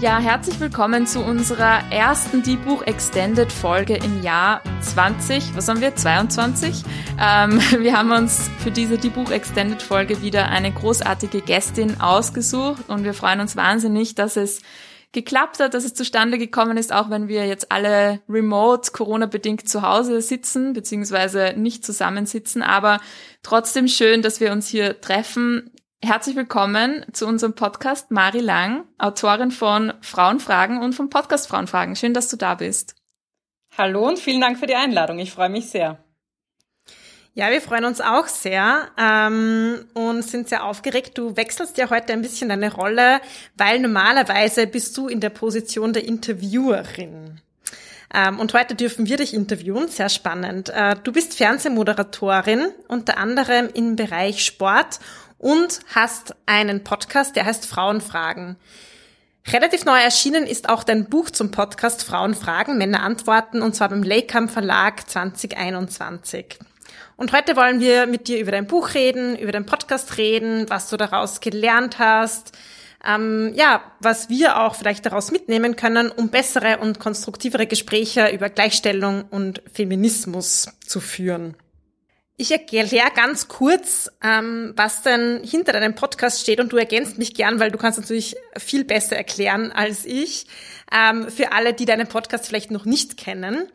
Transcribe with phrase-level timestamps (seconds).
[0.00, 5.82] Ja, herzlich willkommen zu unserer ersten Die Buch Extended Folge im Jahr 20, was haben
[5.82, 6.84] wir, 22?
[7.20, 12.88] Ähm, wir haben uns für diese Die Buch Extended Folge wieder eine großartige Gästin ausgesucht
[12.88, 14.62] und wir freuen uns wahnsinnig, dass es
[15.12, 19.82] geklappt hat, dass es zustande gekommen ist, auch wenn wir jetzt alle remote, Corona-bedingt zu
[19.82, 23.00] Hause sitzen, beziehungsweise nicht zusammensitzen, aber
[23.42, 25.70] trotzdem schön, dass wir uns hier treffen.
[26.02, 31.94] Herzlich willkommen zu unserem Podcast Mari Lang, Autorin von Frauenfragen und vom Podcast Frauenfragen.
[31.94, 32.94] Schön, dass du da bist.
[33.76, 35.18] Hallo und vielen Dank für die Einladung.
[35.18, 36.02] Ich freue mich sehr.
[37.34, 41.18] Ja, wir freuen uns auch sehr ähm, und sind sehr aufgeregt.
[41.18, 43.20] Du wechselst ja heute ein bisschen deine Rolle,
[43.58, 47.42] weil normalerweise bist du in der Position der Interviewerin.
[48.12, 50.70] Ähm, und heute dürfen wir dich interviewen, sehr spannend.
[50.70, 54.98] Äh, du bist Fernsehmoderatorin, unter anderem im Bereich Sport
[55.40, 58.56] und hast einen Podcast, der heißt Frauenfragen.
[59.48, 64.02] Relativ neu erschienen ist auch dein Buch zum Podcast Frauenfragen, Männer antworten, und zwar beim
[64.02, 66.58] Lakeham Verlag 2021.
[67.16, 70.90] Und heute wollen wir mit dir über dein Buch reden, über deinen Podcast reden, was
[70.90, 72.52] du daraus gelernt hast,
[73.02, 78.50] ähm, ja, was wir auch vielleicht daraus mitnehmen können, um bessere und konstruktivere Gespräche über
[78.50, 81.56] Gleichstellung und Feminismus zu führen.
[82.40, 87.34] Ich erkläre ganz kurz, ähm, was denn hinter deinem Podcast steht und du ergänzt mich
[87.34, 90.46] gern, weil du kannst natürlich viel besser erklären als ich,
[90.90, 93.68] ähm, für alle, die deinen Podcast vielleicht noch nicht kennen.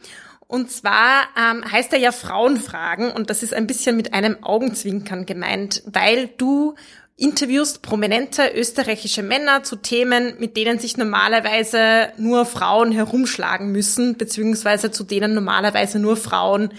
[0.47, 5.27] Und zwar ähm, heißt er ja Frauenfragen und das ist ein bisschen mit einem Augenzwinkern
[5.27, 6.73] gemeint, weil du
[7.17, 14.89] interviewst prominente österreichische Männer zu Themen, mit denen sich normalerweise nur Frauen herumschlagen müssen, beziehungsweise
[14.89, 16.73] zu denen normalerweise nur Frauen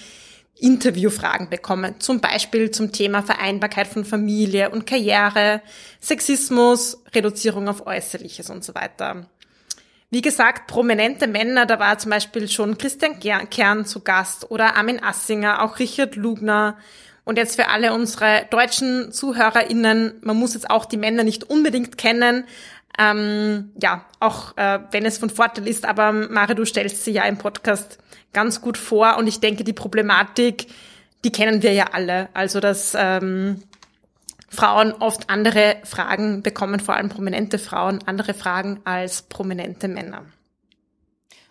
[0.58, 5.60] Interviewfragen bekommen, zum Beispiel zum Thema Vereinbarkeit von Familie und Karriere,
[6.00, 9.26] Sexismus, Reduzierung auf Äußerliches und so weiter.
[10.10, 15.02] Wie gesagt, prominente Männer, da war zum Beispiel schon Christian Kern zu Gast oder Armin
[15.02, 16.78] Assinger, auch Richard Lugner.
[17.24, 21.98] Und jetzt für alle unsere deutschen ZuhörerInnen, man muss jetzt auch die Männer nicht unbedingt
[21.98, 22.44] kennen,
[22.98, 27.24] ähm, ja, auch äh, wenn es von Vorteil ist, aber Mare, du stellst sie ja
[27.24, 27.98] im Podcast
[28.32, 30.66] ganz gut vor und ich denke, die Problematik,
[31.24, 32.28] die kennen wir ja alle.
[32.34, 33.62] Also, dass ähm,
[34.48, 40.24] Frauen oft andere Fragen bekommen, vor allem prominente Frauen, andere Fragen als prominente Männer.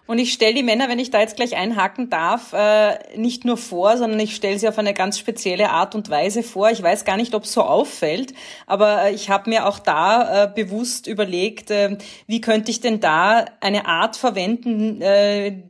[0.07, 3.57] Und ich stelle die Männer, wenn ich da jetzt gleich einhaken darf, äh, nicht nur
[3.57, 6.69] vor, sondern ich stelle sie auf eine ganz spezielle Art und Weise vor.
[6.69, 8.33] Ich weiß gar nicht, ob es so auffällt,
[8.67, 11.71] aber äh, ich habe mir auch da äh, bewusst überlegt,
[12.27, 15.01] wie könnte ich denn da eine Art verwenden,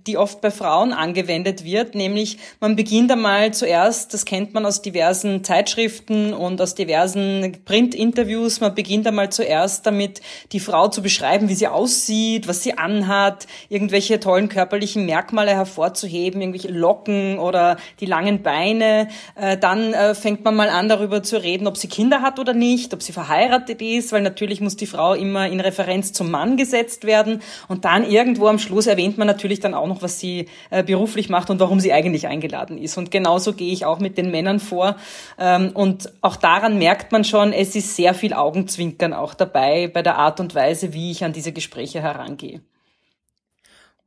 [0.06, 4.82] die oft bei Frauen angewendet wird, nämlich man beginnt einmal zuerst, das kennt man aus
[4.82, 10.22] diversen Zeitschriften und aus diversen Printinterviews, man beginnt einmal zuerst damit,
[10.52, 16.42] die Frau zu beschreiben, wie sie aussieht, was sie anhat, irgendwelche tollen körperlichen Merkmale hervorzuheben,
[16.42, 19.08] irgendwelche Locken oder die langen Beine.
[19.36, 22.56] Äh, dann äh, fängt man mal an, darüber zu reden, ob sie Kinder hat oder
[22.56, 26.58] nicht, ob sie verheiratet ist, weil natürlich muss die Frau immer in Referenz zum Mann
[26.58, 27.44] gesetzt werden.
[27.68, 31.30] Und dann irgendwo am Schluss erwähnt man natürlich dann auch noch, was sie äh, beruflich
[31.30, 32.98] macht und warum sie eigentlich eingeladen ist.
[32.98, 34.96] Und genauso gehe ich auch mit den Männern vor.
[35.38, 40.02] Ähm, und auch daran merkt man schon, es ist sehr viel Augenzwinkern auch dabei bei
[40.02, 42.62] der Art und Weise, wie ich an diese Gespräche herangehe.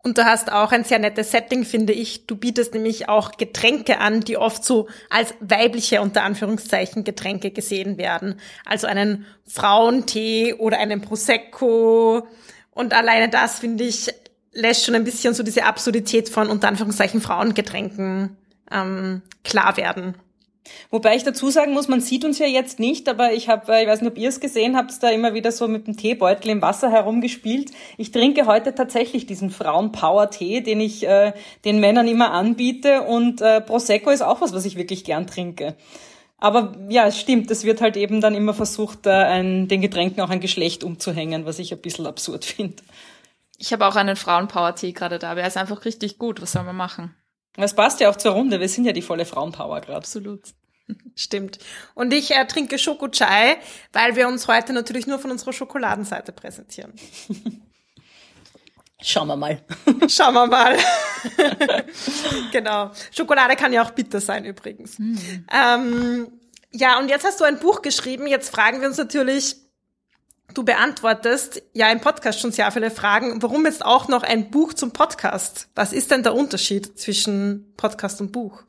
[0.04, 2.26] Und du hast auch ein sehr nettes Setting, finde ich.
[2.26, 7.98] Du bietest nämlich auch Getränke an, die oft so als weibliche, unter Anführungszeichen, Getränke gesehen
[7.98, 8.40] werden.
[8.64, 12.26] Also einen Frauentee oder einen Prosecco.
[12.70, 14.08] Und alleine das, finde ich,
[14.52, 18.36] lässt schon ein bisschen so diese Absurdität von, unter Anführungszeichen, Frauengetränken
[18.70, 20.14] ähm, klar werden.
[20.90, 23.82] Wobei ich dazu sagen muss, man sieht uns ja jetzt nicht, aber ich habe, äh,
[23.82, 26.50] ich weiß nicht, ob ihr es gesehen habt, da immer wieder so mit dem Teebeutel
[26.50, 27.72] im Wasser herumgespielt.
[27.96, 31.32] Ich trinke heute tatsächlich diesen Frauen-Power-Tee, den ich äh,
[31.64, 35.76] den Männern immer anbiete und äh, Prosecco ist auch was, was ich wirklich gern trinke.
[36.38, 40.20] Aber ja, es stimmt, es wird halt eben dann immer versucht, äh, ein, den Getränken
[40.20, 42.82] auch ein Geschlecht umzuhängen, was ich ein bisschen absurd finde.
[43.58, 46.40] Ich habe auch einen Frauen-Power-Tee gerade da, aber er ist einfach richtig gut.
[46.40, 47.14] Was soll man machen?
[47.58, 48.60] Das passt ja auch zur Runde.
[48.60, 49.96] Wir sind ja die volle Frauenpower gerade.
[49.96, 50.42] Absolut.
[51.14, 51.58] Stimmt.
[51.94, 53.56] Und ich äh, trinke Schokochai,
[53.92, 56.94] weil wir uns heute natürlich nur von unserer Schokoladenseite präsentieren.
[59.00, 59.62] Schauen wir mal.
[60.08, 60.76] Schauen wir mal.
[62.50, 62.90] genau.
[63.12, 64.98] Schokolade kann ja auch bitter sein übrigens.
[64.98, 65.46] Mhm.
[65.52, 66.32] Ähm,
[66.72, 68.26] ja, und jetzt hast du ein Buch geschrieben.
[68.26, 69.56] Jetzt fragen wir uns natürlich,
[70.54, 73.42] du beantwortest ja im Podcast schon sehr viele Fragen.
[73.42, 75.68] Warum jetzt auch noch ein Buch zum Podcast?
[75.74, 78.62] Was ist denn der Unterschied zwischen Podcast und Buch?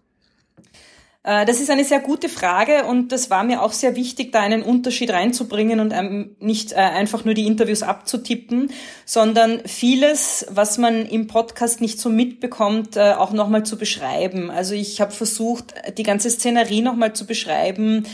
[1.24, 4.39] Äh, das ist eine sehr gute Frage und das war mir auch sehr wichtig, da
[4.39, 5.94] einen Unterschied reinzubringen und
[6.42, 8.71] nicht äh, einfach nur die Interviews abzutippen,
[9.06, 14.50] sondern vieles, was man im Podcast nicht so mitbekommt, äh, auch nochmal zu beschreiben.
[14.50, 18.06] Also ich habe versucht, die ganze Szenerie nochmal zu beschreiben,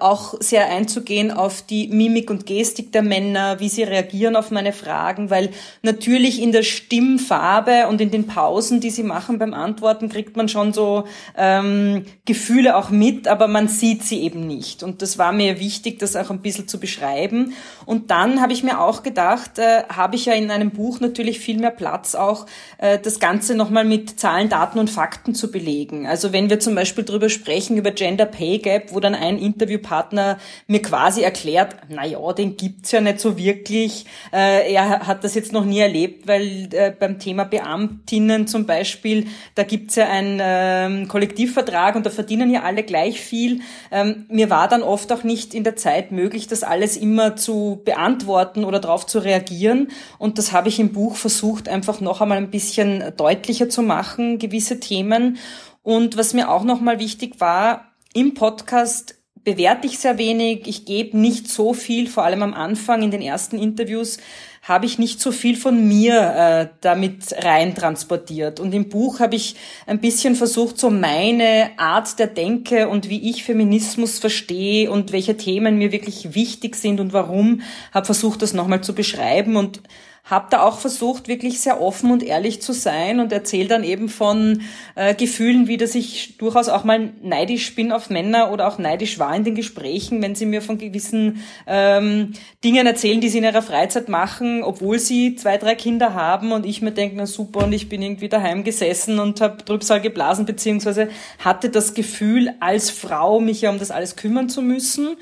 [0.00, 4.72] auch sehr einzugehen auf die Mimik und Gestik der Männer, wie sie reagieren auf meine
[4.72, 5.50] Fragen, weil
[5.82, 10.48] natürlich in der Stimmfarbe und in den Pausen, die sie machen beim Antworten, kriegt man
[10.48, 11.04] schon so
[11.36, 14.82] ähm, Gefühle auch mit, aber man sieht sie eben nicht.
[14.82, 17.54] Und das war mir wichtig, das auch ein bisschen zu beschreiben.
[17.84, 21.40] Und dann habe ich mir auch gedacht, äh, habe ich ja in einem Buch natürlich
[21.40, 22.46] viel mehr Platz, auch
[22.78, 26.06] äh, das Ganze nochmal mit Zahlen, Daten und Fakten zu belegen.
[26.06, 30.38] Also wenn wir zum Beispiel darüber sprechen, über Gender Pay Gap, wo dann ein Interviewpartner
[30.66, 34.06] mir quasi erklärt, na ja, den gibt's ja nicht so wirklich.
[34.32, 39.26] Äh, er hat das jetzt noch nie erlebt, weil äh, beim Thema Beamtinnen zum Beispiel,
[39.54, 43.60] da gibt's ja einen ähm, Kollektivvertrag und da verdienen ja alle gleich viel.
[43.90, 47.80] Ähm, mir war dann oft auch nicht in der Zeit möglich, das alles immer zu
[47.84, 49.88] beantworten oder darauf zu reagieren.
[50.18, 54.38] Und das habe ich im Buch versucht, einfach noch einmal ein bisschen deutlicher zu machen,
[54.38, 55.38] gewisse Themen.
[55.82, 59.16] Und was mir auch nochmal wichtig war, im Podcast
[59.46, 60.66] bewerte ich sehr wenig.
[60.66, 64.18] Ich gebe nicht so viel, vor allem am Anfang in den ersten Interviews
[64.66, 68.58] habe ich nicht so viel von mir äh, damit rein transportiert.
[68.58, 69.54] Und im Buch habe ich
[69.86, 75.36] ein bisschen versucht, so meine Art der Denke und wie ich Feminismus verstehe und welche
[75.36, 77.60] Themen mir wirklich wichtig sind und warum,
[77.92, 79.82] habe versucht, das nochmal zu beschreiben und
[80.26, 84.08] habe da auch versucht, wirklich sehr offen und ehrlich zu sein und erzähle dann eben
[84.08, 84.62] von
[84.96, 89.20] äh, Gefühlen, wie dass ich durchaus auch mal neidisch bin auf Männer oder auch neidisch
[89.20, 92.32] war in den Gesprächen, wenn sie mir von gewissen ähm,
[92.64, 96.66] Dingen erzählen, die sie in ihrer Freizeit machen, obwohl sie zwei, drei Kinder haben und
[96.66, 100.44] ich mir denke, na super, und ich bin irgendwie daheim gesessen und habe Trübsal geblasen,
[100.44, 101.08] beziehungsweise
[101.38, 105.16] hatte das Gefühl, als Frau mich ja um das alles kümmern zu müssen.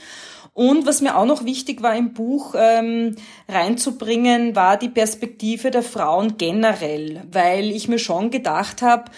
[0.55, 3.17] Und was mir auch noch wichtig war im Buch ähm,
[3.49, 9.11] reinzubringen, war die Perspektive der Frauen generell, weil ich mir schon gedacht habe,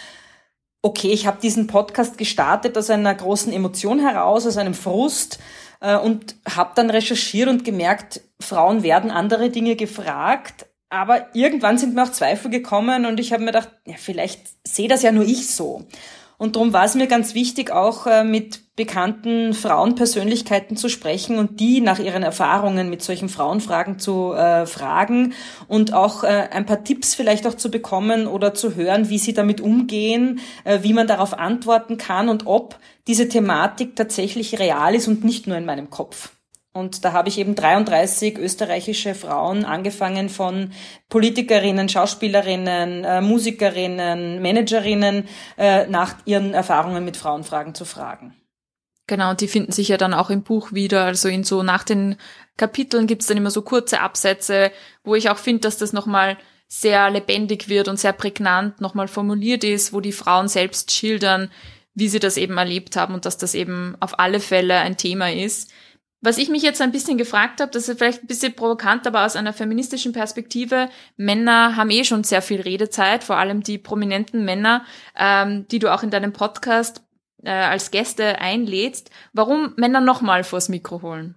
[0.80, 5.38] okay, ich habe diesen Podcast gestartet aus einer großen Emotion heraus, aus einem Frust
[5.80, 11.94] äh, und habe dann recherchiert und gemerkt, Frauen werden andere Dinge gefragt, aber irgendwann sind
[11.94, 15.24] mir auch Zweifel gekommen und ich habe mir gedacht, ja, vielleicht sehe das ja nur
[15.24, 15.84] ich so.
[16.38, 21.60] Und darum war es mir ganz wichtig, auch äh, mit bekannten Frauenpersönlichkeiten zu sprechen und
[21.60, 25.32] die nach ihren Erfahrungen mit solchen Frauenfragen zu äh, fragen
[25.66, 29.32] und auch äh, ein paar Tipps vielleicht auch zu bekommen oder zu hören, wie sie
[29.32, 35.08] damit umgehen, äh, wie man darauf antworten kann und ob diese Thematik tatsächlich real ist
[35.08, 36.35] und nicht nur in meinem Kopf.
[36.76, 40.72] Und da habe ich eben 33 österreichische Frauen, angefangen von
[41.08, 45.26] Politikerinnen, Schauspielerinnen, äh, Musikerinnen, Managerinnen,
[45.56, 48.34] äh, nach ihren Erfahrungen mit Frauenfragen zu fragen.
[49.06, 51.04] Genau, und die finden sich ja dann auch im Buch wieder.
[51.04, 52.16] Also in so nach den
[52.56, 54.70] Kapiteln gibt's dann immer so kurze Absätze,
[55.02, 56.36] wo ich auch finde, dass das nochmal
[56.68, 61.50] sehr lebendig wird und sehr prägnant nochmal formuliert ist, wo die Frauen selbst schildern,
[61.94, 65.32] wie sie das eben erlebt haben und dass das eben auf alle Fälle ein Thema
[65.32, 65.70] ist.
[66.22, 69.26] Was ich mich jetzt ein bisschen gefragt habe, das ist vielleicht ein bisschen provokant, aber
[69.26, 74.44] aus einer feministischen Perspektive, Männer haben eh schon sehr viel Redezeit, vor allem die prominenten
[74.44, 77.02] Männer, ähm, die du auch in deinem Podcast
[77.44, 79.10] äh, als Gäste einlädst.
[79.32, 81.36] Warum Männer nochmal vors Mikro holen?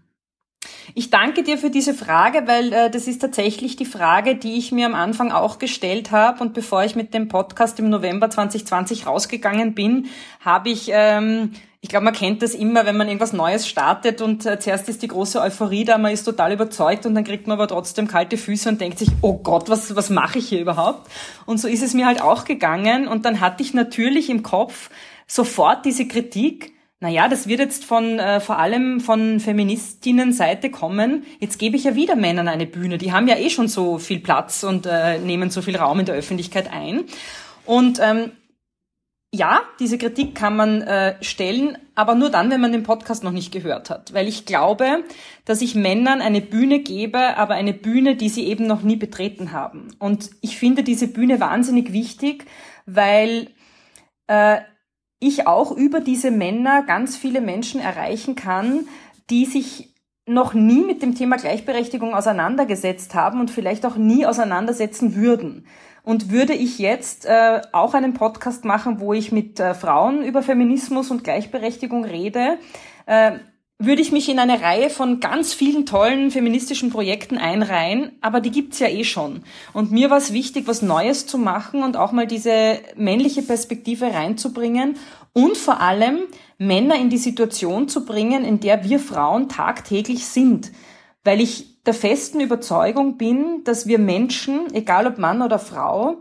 [0.96, 4.72] Ich danke dir für diese Frage, weil äh, das ist tatsächlich die Frage, die ich
[4.72, 6.42] mir am Anfang auch gestellt habe.
[6.42, 10.08] Und bevor ich mit dem Podcast im November 2020 rausgegangen bin,
[10.42, 11.52] habe ich ähm,
[11.82, 15.02] ich glaube, man kennt das immer, wenn man irgendwas Neues startet und äh, zuerst ist
[15.02, 18.36] die große Euphorie da, man ist total überzeugt und dann kriegt man aber trotzdem kalte
[18.36, 21.10] Füße und denkt sich, oh Gott, was, was mache ich hier überhaupt?
[21.46, 24.90] Und so ist es mir halt auch gegangen und dann hatte ich natürlich im Kopf
[25.26, 31.24] sofort diese Kritik, naja, das wird jetzt von äh, vor allem von Feministinnen-Seite kommen.
[31.40, 32.98] Jetzt gebe ich ja wieder Männern eine Bühne.
[32.98, 36.06] Die haben ja eh schon so viel Platz und äh, nehmen so viel Raum in
[36.06, 37.06] der Öffentlichkeit ein.
[37.66, 38.32] Und ähm,
[39.32, 43.32] ja, diese Kritik kann man äh, stellen, aber nur dann, wenn man den Podcast noch
[43.32, 44.14] nicht gehört hat.
[44.14, 45.04] Weil ich glaube,
[45.46, 49.52] dass ich Männern eine Bühne gebe, aber eine Bühne, die sie eben noch nie betreten
[49.54, 49.96] haben.
[50.00, 52.46] Und ich finde diese Bühne wahnsinnig wichtig,
[52.88, 53.52] weil
[54.28, 54.62] äh,
[55.20, 58.88] ich auch über diese Männer ganz viele Menschen erreichen kann,
[59.30, 59.94] die sich
[60.26, 65.66] noch nie mit dem Thema Gleichberechtigung auseinandergesetzt haben und vielleicht auch nie auseinandersetzen würden.
[66.04, 70.42] Und würde ich jetzt äh, auch einen Podcast machen, wo ich mit äh, Frauen über
[70.42, 72.58] Feminismus und Gleichberechtigung rede,
[73.06, 73.34] äh,
[73.82, 78.52] würde ich mich in eine Reihe von ganz vielen tollen feministischen Projekten einreihen, aber die
[78.52, 79.44] gibt's ja eh schon.
[79.72, 84.14] Und mir war es wichtig, was Neues zu machen und auch mal diese männliche Perspektive
[84.14, 84.98] reinzubringen
[85.32, 86.20] und vor allem
[86.58, 90.74] Männer in die Situation zu bringen, in der wir Frauen tagtäglich sind.
[91.24, 96.18] Weil ich der festen Überzeugung bin, dass wir Menschen, egal ob Mann oder Frau,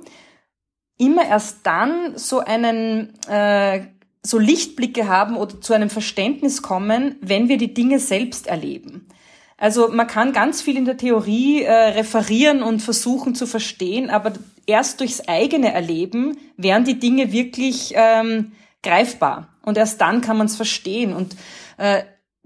[0.97, 3.81] immer erst dann so einen äh,
[4.29, 9.09] so Lichtblicke haben oder zu einem Verständnis kommen, wenn wir die Dinge selbst erleben.
[9.57, 14.35] Also man kann ganz viel in der Theorie äh, referieren und versuchen zu verstehen, aber
[14.67, 20.47] erst durchs eigene Erleben werden die Dinge wirklich ähm, greifbar und erst dann kann man
[20.47, 21.13] es verstehen.
[21.13, 21.35] Und
[21.79, 22.03] äh,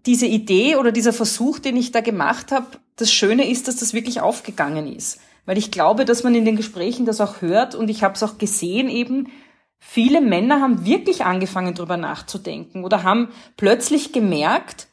[0.07, 3.93] diese Idee oder dieser Versuch, den ich da gemacht habe, das Schöne ist, dass das
[3.93, 5.21] wirklich aufgegangen ist.
[5.45, 8.23] Weil ich glaube, dass man in den Gesprächen das auch hört und ich habe es
[8.23, 9.29] auch gesehen eben,
[9.85, 14.87] viele Männer haben wirklich angefangen, darüber nachzudenken oder haben plötzlich gemerkt,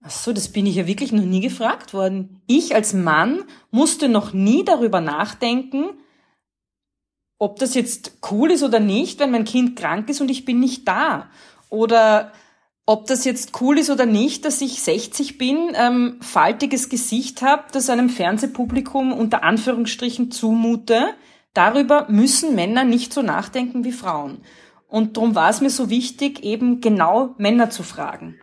[0.00, 2.40] ach so, das bin ich ja wirklich noch nie gefragt worden.
[2.46, 5.90] Ich als Mann musste noch nie darüber nachdenken,
[7.38, 10.60] ob das jetzt cool ist oder nicht, wenn mein Kind krank ist und ich bin
[10.60, 11.28] nicht da.
[11.68, 12.32] Oder
[12.86, 17.64] ob das jetzt cool ist oder nicht, dass ich 60 bin, ähm, faltiges Gesicht habe,
[17.72, 21.14] das einem Fernsehpublikum unter Anführungsstrichen zumute,
[21.54, 24.42] Darüber müssen Männer nicht so nachdenken wie Frauen.
[24.86, 28.40] Und darum war es mir so wichtig, eben genau Männer zu fragen.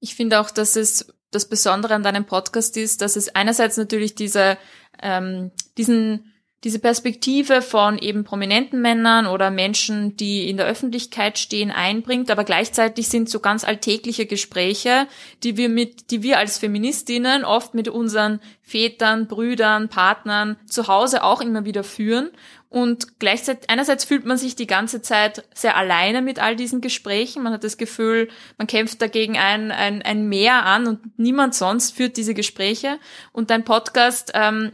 [0.00, 4.14] Ich finde auch, dass es das Besondere an deinem Podcast ist, dass es einerseits natürlich
[4.14, 4.58] diese,
[5.02, 6.33] ähm, diesen
[6.64, 12.44] diese Perspektive von eben prominenten Männern oder Menschen, die in der Öffentlichkeit stehen, einbringt, aber
[12.44, 15.06] gleichzeitig sind so ganz alltägliche Gespräche,
[15.42, 21.22] die wir mit, die wir als Feministinnen oft mit unseren Vätern, Brüdern, Partnern zu Hause
[21.22, 22.30] auch immer wieder führen.
[22.70, 27.42] Und gleichzeitig, einerseits fühlt man sich die ganze Zeit sehr alleine mit all diesen Gesprächen.
[27.42, 31.94] Man hat das Gefühl, man kämpft dagegen ein, ein, ein Mehr an und niemand sonst
[31.94, 32.98] führt diese Gespräche.
[33.32, 34.72] Und dein Podcast ähm,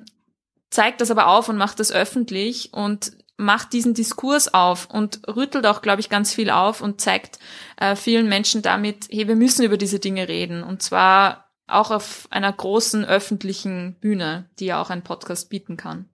[0.70, 5.66] zeigt das aber auf und macht das öffentlich und macht diesen Diskurs auf und rüttelt
[5.66, 7.38] auch, glaube ich, ganz viel auf und zeigt
[7.78, 12.26] äh, vielen Menschen damit, hey, wir müssen über diese Dinge reden und zwar auch auf
[12.30, 16.08] einer großen öffentlichen Bühne, die ja auch ein Podcast bieten kann.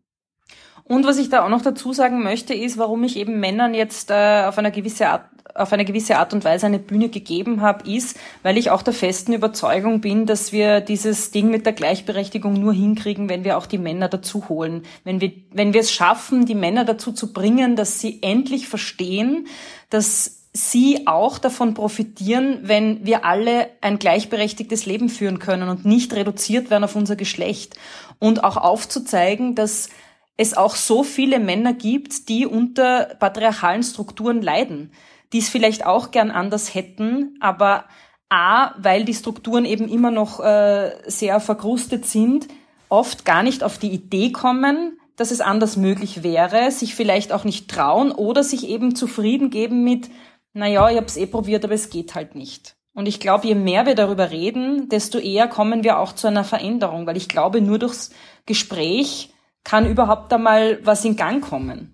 [0.89, 4.11] Und was ich da auch noch dazu sagen möchte, ist, warum ich eben Männern jetzt
[4.11, 5.25] äh, auf eine gewisse Art
[5.55, 8.93] auf eine gewisse Art und Weise eine Bühne gegeben habe, ist, weil ich auch der
[8.93, 13.67] festen Überzeugung bin, dass wir dieses Ding mit der Gleichberechtigung nur hinkriegen, wenn wir auch
[13.67, 14.83] die Männer dazu holen.
[15.05, 19.47] Wenn wir, wenn wir es schaffen, die Männer dazu zu bringen, dass sie endlich verstehen,
[19.89, 26.15] dass sie auch davon profitieren, wenn wir alle ein gleichberechtigtes Leben führen können und nicht
[26.15, 27.77] reduziert werden auf unser Geschlecht.
[28.19, 29.91] Und auch aufzuzeigen, dass
[30.37, 34.93] es auch so viele Männer gibt, die unter patriarchalen Strukturen leiden,
[35.33, 37.85] die es vielleicht auch gern anders hätten, aber
[38.29, 42.49] a, weil die Strukturen eben immer noch äh, sehr verkrustet sind,
[42.89, 47.45] oft gar nicht auf die Idee kommen, dass es anders möglich wäre, sich vielleicht auch
[47.45, 50.11] nicht trauen oder sich eben zufrieden geben mit,
[50.53, 52.77] naja, ich habe es eh probiert, aber es geht halt nicht.
[52.95, 56.45] Und ich glaube, je mehr wir darüber reden, desto eher kommen wir auch zu einer
[56.45, 58.11] Veränderung, weil ich glaube, nur durchs
[58.47, 59.35] Gespräch
[59.67, 61.93] kann überhaupt einmal was in Gang kommen.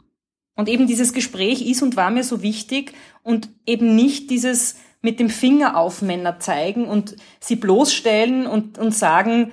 [0.54, 5.18] Und eben dieses Gespräch ist und war mir so wichtig und eben nicht dieses mit
[5.18, 9.52] dem Finger auf Männer zeigen und sie bloßstellen und, und sagen,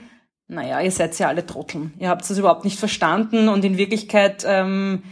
[0.49, 1.93] naja, ihr seid ja alle Trotteln.
[1.97, 5.03] Ihr habt das überhaupt nicht verstanden und in Wirklichkeit, ähm,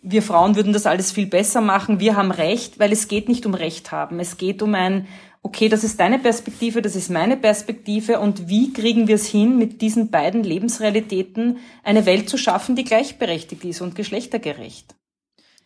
[0.00, 2.00] wir Frauen würden das alles viel besser machen.
[2.00, 4.20] Wir haben Recht, weil es geht nicht um Recht haben.
[4.20, 5.06] Es geht um ein
[5.44, 9.58] okay, das ist deine Perspektive, das ist meine Perspektive und wie kriegen wir es hin,
[9.58, 14.96] mit diesen beiden Lebensrealitäten eine Welt zu schaffen, die gleichberechtigt ist und geschlechtergerecht.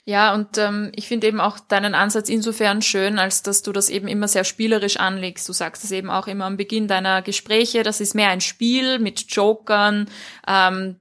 [0.05, 3.89] Ja, und ähm, ich finde eben auch deinen Ansatz insofern schön, als dass du das
[3.89, 5.49] eben immer sehr spielerisch anlegst.
[5.49, 8.99] Du sagst es eben auch immer am Beginn deiner Gespräche, das ist mehr ein Spiel
[8.99, 10.09] mit Jokern.
[10.47, 10.97] Ähm,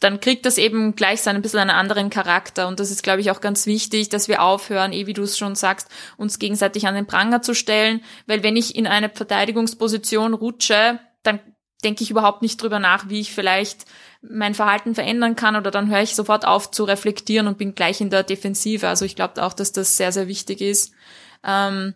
[0.00, 2.68] dann kriegt das eben gleich so ein bisschen einen anderen Charakter.
[2.68, 5.38] Und das ist, glaube ich, auch ganz wichtig, dass wir aufhören, eh wie du es
[5.38, 8.02] schon sagst, uns gegenseitig an den Pranger zu stellen.
[8.26, 11.40] Weil wenn ich in eine Verteidigungsposition rutsche, dann
[11.82, 13.86] denke ich überhaupt nicht drüber nach, wie ich vielleicht
[14.20, 18.00] mein Verhalten verändern kann oder dann höre ich sofort auf zu reflektieren und bin gleich
[18.00, 18.88] in der Defensive.
[18.88, 20.92] Also ich glaube auch, dass das sehr, sehr wichtig ist.
[21.44, 21.94] Ähm,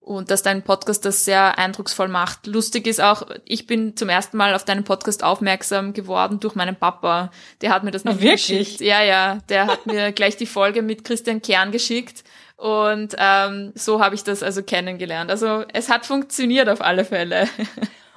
[0.00, 2.46] und dass dein Podcast das sehr eindrucksvoll macht.
[2.46, 6.76] Lustig ist auch, ich bin zum ersten Mal auf deinen Podcast aufmerksam geworden durch meinen
[6.76, 7.30] Papa.
[7.60, 8.46] Der hat mir das nicht Wirklich?
[8.46, 8.80] geschickt.
[8.80, 12.24] Ja, ja, der hat mir gleich die Folge mit Christian Kern geschickt
[12.56, 15.30] und ähm, so habe ich das also kennengelernt.
[15.30, 17.48] Also es hat funktioniert auf alle Fälle.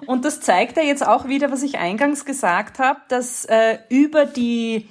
[0.06, 4.26] Und das zeigt ja jetzt auch wieder, was ich eingangs gesagt habe, dass äh, über
[4.26, 4.90] die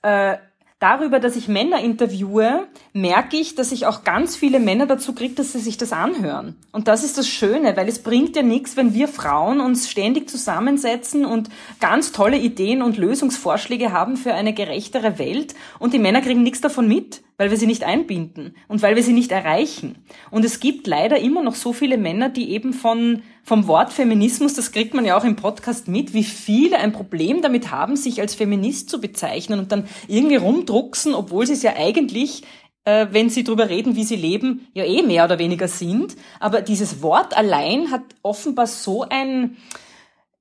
[0.00, 0.38] äh,
[0.86, 5.34] darüber, dass ich Männer interviewe, merke ich, dass ich auch ganz viele Männer dazu kriege,
[5.34, 6.54] dass sie sich das anhören.
[6.70, 10.30] Und das ist das Schöne, weil es bringt ja nichts, wenn wir Frauen uns ständig
[10.30, 11.48] zusammensetzen und
[11.80, 16.60] ganz tolle Ideen und Lösungsvorschläge haben für eine gerechtere Welt und die Männer kriegen nichts
[16.60, 19.96] davon mit weil wir sie nicht einbinden und weil wir sie nicht erreichen.
[20.30, 24.54] Und es gibt leider immer noch so viele Männer, die eben von, vom Wort Feminismus,
[24.54, 28.20] das kriegt man ja auch im Podcast mit, wie viele ein Problem damit haben, sich
[28.20, 32.42] als Feminist zu bezeichnen und dann irgendwie rumdrucksen, obwohl sie es ja eigentlich
[32.86, 36.16] äh, wenn sie drüber reden, wie sie leben, ja eh mehr oder weniger sind.
[36.40, 39.56] Aber dieses Wort allein hat offenbar so ein,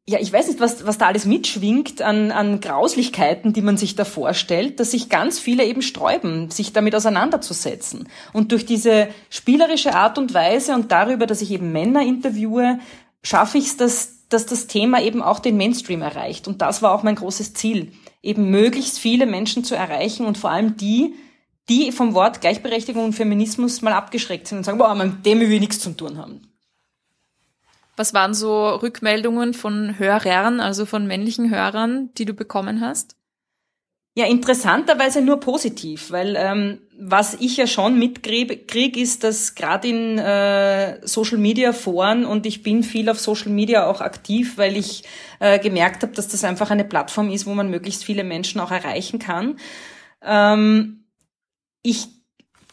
[0.08, 3.96] ja, ich weiß nicht, was, was da alles mitschwingt an, an Grauslichkeiten, die man sich
[3.96, 8.08] da vorstellt, dass sich ganz viele eben sträuben, sich damit auseinanderzusetzen.
[8.32, 12.78] Und durch diese spielerische Art und Weise und darüber, dass ich eben Männer interviewe,
[13.24, 16.48] schaffe ich es, dass, dass das Thema eben auch den Mainstream erreicht.
[16.48, 20.52] Und das war auch mein großes Ziel, eben möglichst viele Menschen zu erreichen und vor
[20.52, 21.16] allem die,
[21.68, 25.52] die vom Wort Gleichberechtigung und Feminismus mal abgeschreckt sind und sagen, boah, mit dem will
[25.52, 26.55] ich nichts zu tun haben.
[27.96, 33.16] Was waren so Rückmeldungen von Hörern, also von männlichen Hörern, die du bekommen hast?
[34.18, 40.18] Ja, interessanterweise nur positiv, weil ähm, was ich ja schon mitkriege, ist, dass gerade in
[40.18, 45.04] äh, Social Media Foren und ich bin viel auf Social Media auch aktiv, weil ich
[45.42, 48.72] äh, gemerkt habe, dass das einfach eine Plattform ist, wo man möglichst viele Menschen auch
[48.72, 49.58] erreichen kann.
[50.22, 51.04] Ähm,
[51.82, 52.08] ich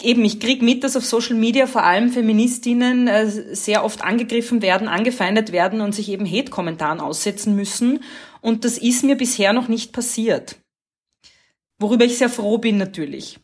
[0.04, 4.62] eben, ich krieg mit, dass auf Social Media vor allem Feministinnen äh, sehr oft angegriffen
[4.62, 8.02] werden, angefeindet werden und sich eben Hate-Kommentaren aussetzen müssen.
[8.40, 10.56] Und das ist mir bisher noch nicht passiert.
[11.78, 13.38] Worüber ich sehr froh bin natürlich.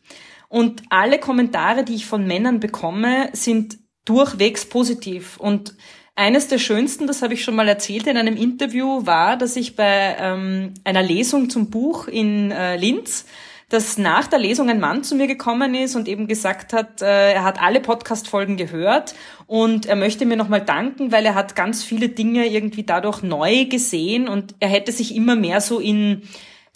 [0.47, 5.37] Und alle Kommentare, die ich von Männern bekomme, sind durchwegs positiv.
[5.37, 5.75] Und
[6.15, 9.75] eines der schönsten, das habe ich schon mal erzählt in einem Interview, war, dass ich
[9.75, 13.25] bei ähm, einer Lesung zum Buch in äh, Linz
[13.69, 17.33] dass nach der Lesung ein Mann zu mir gekommen ist und eben gesagt hat, äh,
[17.33, 19.13] er hat alle Podcast-Folgen gehört
[19.45, 23.65] und er möchte mir nochmal danken, weil er hat ganz viele Dinge irgendwie dadurch neu
[23.65, 26.23] gesehen und er hätte sich immer mehr so in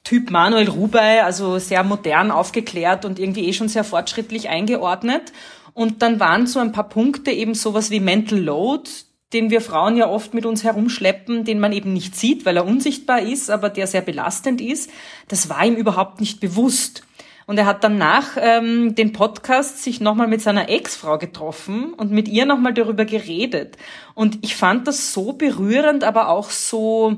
[0.04, 5.32] Typ Manuel Rubey, also sehr modern aufgeklärt und irgendwie eh schon sehr fortschrittlich eingeordnet.
[5.74, 8.90] Und dann waren so ein paar Punkte eben sowas wie Mental Load,
[9.34, 12.66] den wir Frauen ja oft mit uns herumschleppen, den man eben nicht sieht, weil er
[12.66, 14.90] unsichtbar ist, aber der sehr belastend ist,
[15.28, 17.04] das war ihm überhaupt nicht bewusst.
[17.46, 22.12] Und er hat dann nach ähm, den Podcast sich nochmal mit seiner Ex-Frau getroffen und
[22.12, 23.78] mit ihr nochmal darüber geredet.
[24.14, 27.18] Und ich fand das so berührend, aber auch so,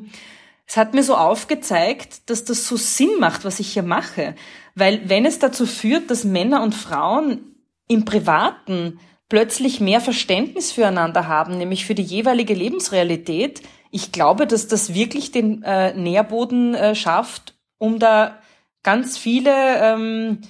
[0.65, 4.35] es hat mir so aufgezeigt, dass das so Sinn macht, was ich hier mache.
[4.73, 7.55] Weil wenn es dazu führt, dass Männer und Frauen
[7.87, 8.99] im Privaten
[9.29, 13.61] plötzlich mehr Verständnis füreinander haben, nämlich für die jeweilige Lebensrealität.
[13.91, 18.39] Ich glaube, dass das wirklich den äh, Nährboden äh, schafft, um da
[18.83, 20.41] ganz viele ähm,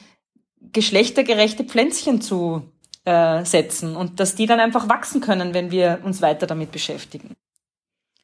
[0.74, 2.64] geschlechtergerechte Pflänzchen zu
[3.06, 7.36] äh, setzen und dass die dann einfach wachsen können, wenn wir uns weiter damit beschäftigen.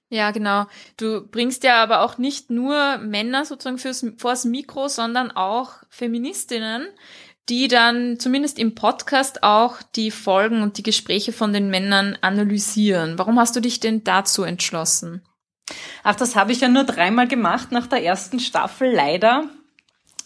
[0.10, 0.66] Ja, genau.
[0.98, 6.88] Du bringst ja aber auch nicht nur Männer sozusagen fürs, vors Mikro, sondern auch Feministinnen,
[7.52, 13.20] die dann zumindest im Podcast auch die Folgen und die Gespräche von den Männern analysieren.
[13.20, 15.22] Warum hast du dich denn dazu entschlossen?
[16.02, 19.50] Ach, das habe ich ja nur dreimal gemacht nach der ersten Staffel, leider,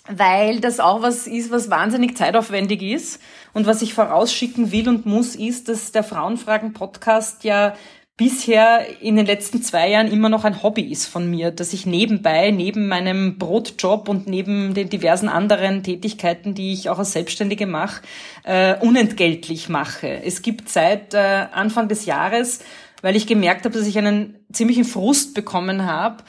[0.07, 3.19] weil das auch was ist, was wahnsinnig zeitaufwendig ist.
[3.53, 7.75] Und was ich vorausschicken will und muss, ist, dass der Frauenfragen-Podcast ja
[8.17, 11.85] bisher in den letzten zwei Jahren immer noch ein Hobby ist von mir, dass ich
[11.85, 17.67] nebenbei, neben meinem Brotjob und neben den diversen anderen Tätigkeiten, die ich auch als Selbstständige
[17.67, 18.01] mache,
[18.43, 20.21] äh, unentgeltlich mache.
[20.23, 22.59] Es gibt seit äh, Anfang des Jahres,
[23.01, 26.23] weil ich gemerkt habe, dass ich einen ziemlichen Frust bekommen habe,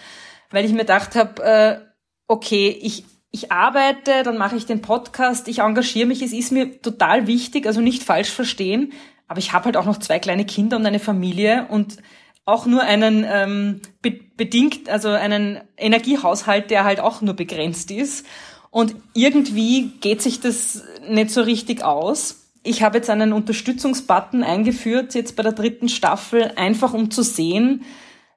[0.51, 1.79] weil ich mir gedacht habe, äh,
[2.27, 6.81] okay, ich ich arbeite, dann mache ich den Podcast, ich engagiere mich, es ist mir
[6.81, 8.94] total wichtig, also nicht falsch verstehen,
[9.29, 11.99] aber ich habe halt auch noch zwei kleine Kinder und eine Familie und
[12.45, 18.27] auch nur einen ähm, be bedingt, also einen Energiehaushalt, der halt auch nur begrenzt ist.
[18.71, 22.51] Und irgendwie geht sich das nicht so richtig aus.
[22.62, 27.85] Ich habe jetzt einen Unterstützungsbutton eingeführt, jetzt bei der dritten Staffel, einfach um zu sehen,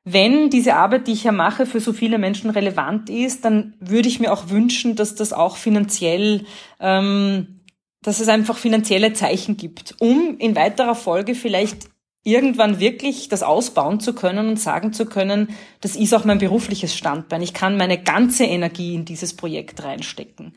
[0.06, 4.08] wenn diese Arbeit, die ich ja mache, für so viele Menschen relevant ist, dann würde
[4.08, 6.46] ich mir auch wünschen, dass das auch finanziell
[6.80, 7.59] ähm,
[8.02, 11.90] dass es einfach finanzielle Zeichen gibt, um in weiterer Folge vielleicht
[12.24, 16.96] irgendwann wirklich das ausbauen zu können und sagen zu können, das ist auch mein berufliches
[16.96, 17.42] Standbein.
[17.42, 20.54] Ich kann meine ganze Energie in dieses Projekt reinstecken.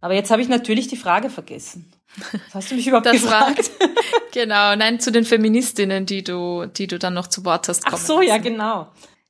[0.00, 1.90] Aber jetzt habe ich natürlich die Frage vergessen.
[2.32, 3.70] Was hast du mich überhaupt das gefragt?
[3.80, 3.88] War,
[4.32, 7.96] genau, nein, zu den Feministinnen, die du, die du dann noch zu Wort hast Ach
[7.96, 8.28] so, lassen.
[8.28, 8.88] ja, genau.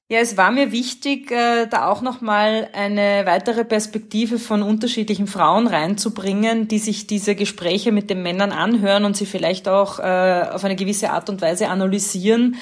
[0.08, 5.66] Ja, es war mir wichtig, äh, da auch nochmal eine weitere Perspektive von unterschiedlichen Frauen
[5.66, 10.62] reinzubringen, die sich diese Gespräche mit den Männern anhören und sie vielleicht auch äh, auf
[10.62, 12.54] eine gewisse Art und Weise analysieren,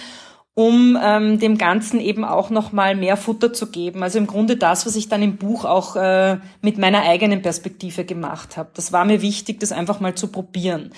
[0.55, 4.03] um ähm, dem Ganzen eben auch nochmal mehr Futter zu geben.
[4.03, 8.07] Also im Grunde das, was ich dann im Buch auch äh, mit meiner eigenen Perspektive
[8.07, 8.71] gemacht habe.
[8.73, 10.93] Das war mir wichtig, das einfach mal zu probieren.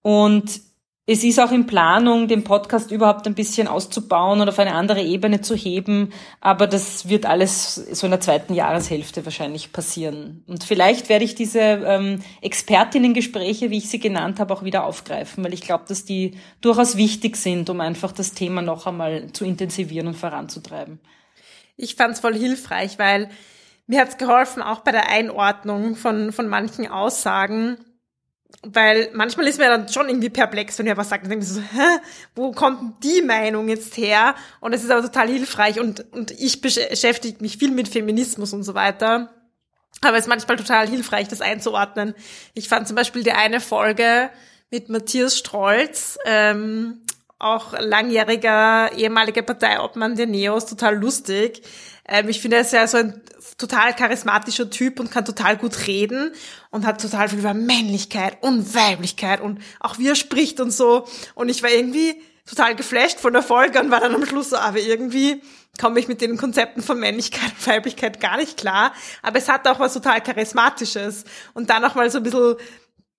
[0.00, 0.62] Und
[1.06, 5.02] es ist auch in Planung, den Podcast überhaupt ein bisschen auszubauen und auf eine andere
[5.02, 6.14] Ebene zu heben.
[6.40, 10.44] Aber das wird alles so in der zweiten Jahreshälfte wahrscheinlich passieren.
[10.46, 15.44] Und vielleicht werde ich diese ähm, Expertinnengespräche, wie ich sie genannt habe, auch wieder aufgreifen,
[15.44, 19.44] weil ich glaube, dass die durchaus wichtig sind, um einfach das Thema noch einmal zu
[19.44, 21.00] intensivieren und voranzutreiben.
[21.76, 23.28] Ich fand es voll hilfreich, weil
[23.86, 27.76] mir hat es geholfen, auch bei der Einordnung von, von manchen Aussagen
[28.62, 31.50] weil manchmal ist mir dann schon irgendwie perplex, wenn mir was sagt, dann denke ich
[31.50, 31.98] so, hä,
[32.34, 34.34] wo kommt die Meinung jetzt her?
[34.60, 38.62] Und es ist aber total hilfreich und, und ich beschäftige mich viel mit Feminismus und
[38.62, 39.30] so weiter.
[40.00, 42.14] Aber es ist manchmal total hilfreich, das einzuordnen.
[42.54, 44.30] Ich fand zum Beispiel die eine Folge
[44.70, 47.02] mit Matthias Strolz, ähm,
[47.38, 51.62] auch langjähriger ehemaliger Parteiobmann der Neos, total lustig.
[52.08, 53.20] Ähm, ich finde, er ist ja so ein
[53.58, 56.32] total charismatischer Typ und kann total gut reden
[56.70, 61.06] und hat total viel über Männlichkeit und Weiblichkeit und auch wie er spricht und so.
[61.34, 64.56] Und ich war irgendwie total geflasht von der Folge und war dann am Schluss so,
[64.56, 65.40] aber irgendwie
[65.80, 68.92] komme ich mit den Konzepten von Männlichkeit und Weiblichkeit gar nicht klar.
[69.22, 71.24] Aber es hat auch was total Charismatisches.
[71.52, 72.56] Und dann auch mal so ein bisschen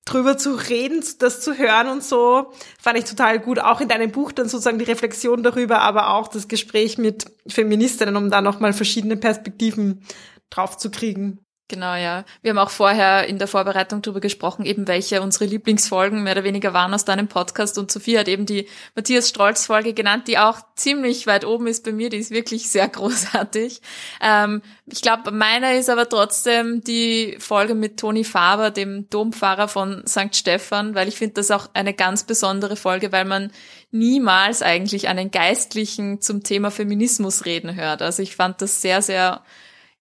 [0.06, 3.60] drüber zu reden, das zu hören und so, fand ich total gut.
[3.60, 8.16] Auch in deinem Buch dann sozusagen die Reflexion darüber, aber auch das Gespräch mit Feministinnen,
[8.16, 10.04] um da nochmal verschiedene Perspektiven
[10.50, 11.45] drauf zu kriegen.
[11.68, 12.26] Genau, ja.
[12.44, 16.44] Wir haben auch vorher in der Vorbereitung darüber gesprochen, eben welche unsere Lieblingsfolgen mehr oder
[16.44, 17.80] weniger waren aus deinem Podcast.
[17.80, 21.84] Und Sophie hat eben die Matthias Strolz Folge genannt, die auch ziemlich weit oben ist
[21.84, 22.12] bei mir.
[22.12, 23.82] Die ist wirklich sehr großartig.
[24.22, 30.06] Ähm, ich glaube, meiner ist aber trotzdem die Folge mit Toni Faber, dem Dompfarrer von
[30.08, 30.36] St.
[30.36, 33.52] Stephan, weil ich finde das auch eine ganz besondere Folge, weil man
[33.90, 38.04] niemals eigentlich einen Geistlichen zum Thema Feminismus reden hört.
[38.04, 39.42] Also ich fand das sehr, sehr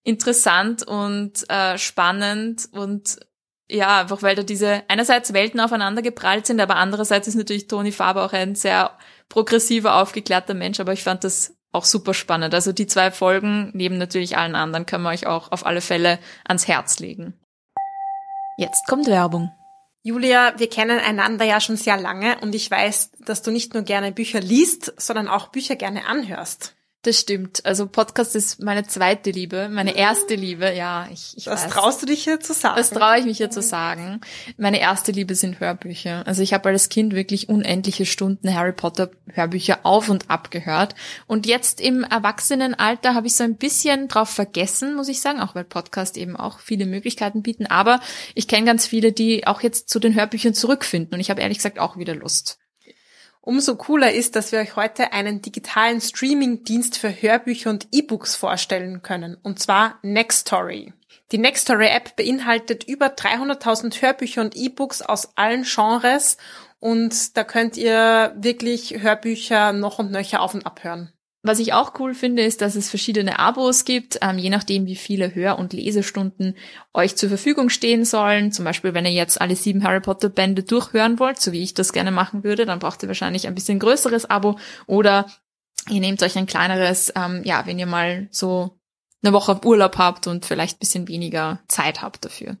[0.05, 3.19] interessant und äh, spannend und
[3.67, 7.91] ja, einfach weil da diese einerseits Welten aufeinander geprallt sind, aber andererseits ist natürlich Toni
[7.91, 8.91] Faber auch ein sehr
[9.27, 12.53] progressiver, aufgeklärter Mensch, aber ich fand das auch super spannend.
[12.53, 16.19] Also die zwei Folgen, neben natürlich allen anderen, können wir euch auch auf alle Fälle
[16.47, 17.33] ans Herz legen.
[18.57, 19.51] Jetzt kommt Werbung.
[20.03, 23.81] Julia, wir kennen einander ja schon sehr lange und ich weiß, dass du nicht nur
[23.81, 26.74] gerne Bücher liest, sondern auch Bücher gerne anhörst.
[27.05, 27.63] Das stimmt.
[27.67, 30.73] Also Podcast ist meine zweite Liebe, meine erste Liebe.
[30.73, 31.69] Ja, ich, ich Das weiß.
[31.69, 32.77] traust du dich hier zu sagen?
[32.77, 34.21] Das traue ich mich hier zu sagen.
[34.57, 36.25] Meine erste Liebe sind Hörbücher.
[36.25, 40.95] Also ich habe als Kind wirklich unendliche Stunden Harry Potter Hörbücher auf und ab gehört.
[41.27, 45.53] Und jetzt im Erwachsenenalter habe ich so ein bisschen drauf vergessen, muss ich sagen, auch
[45.53, 47.67] weil Podcast eben auch viele Möglichkeiten bieten.
[47.67, 47.99] Aber
[48.33, 51.13] ich kenne ganz viele, die auch jetzt zu den Hörbüchern zurückfinden.
[51.13, 52.57] Und ich habe ehrlich gesagt auch wieder Lust.
[53.45, 59.03] Umso cooler ist, dass wir euch heute einen digitalen Streaming-Dienst für Hörbücher und E-Books vorstellen
[59.03, 60.93] können, und zwar Nextory.
[61.31, 66.37] Die Nextory-App beinhaltet über 300.000 Hörbücher und E-Books aus allen Genres
[66.79, 71.13] und da könnt ihr wirklich Hörbücher noch und nöcher auf und abhören.
[71.47, 74.95] Was ich auch cool finde, ist, dass es verschiedene Abos gibt, ähm, je nachdem, wie
[74.95, 76.55] viele Hör- und Lesestunden
[76.91, 78.51] euch zur Verfügung stehen sollen.
[78.51, 81.75] Zum Beispiel, wenn ihr jetzt alle sieben Harry Potter Bände durchhören wollt, so wie ich
[81.75, 85.27] das gerne machen würde, dann braucht ihr wahrscheinlich ein bisschen größeres Abo oder
[85.87, 88.79] ihr nehmt euch ein kleineres, ähm, ja, wenn ihr mal so
[89.21, 92.57] eine Woche Urlaub habt und vielleicht bisschen weniger Zeit habt dafür.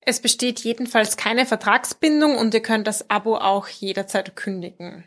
[0.00, 5.02] Es besteht jedenfalls keine Vertragsbindung und ihr könnt das Abo auch jederzeit kündigen.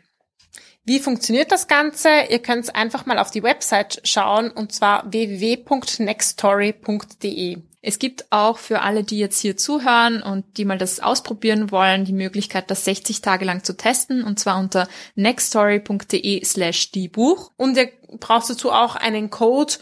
[0.90, 2.08] Wie funktioniert das Ganze?
[2.30, 7.58] Ihr könnt einfach mal auf die Website schauen und zwar www.nextstory.de.
[7.80, 12.06] Es gibt auch für alle, die jetzt hier zuhören und die mal das ausprobieren wollen,
[12.06, 17.52] die Möglichkeit, das 60 Tage lang zu testen und zwar unter nextstory.de slash die Buch.
[17.56, 19.74] Und ihr braucht dazu auch einen Code,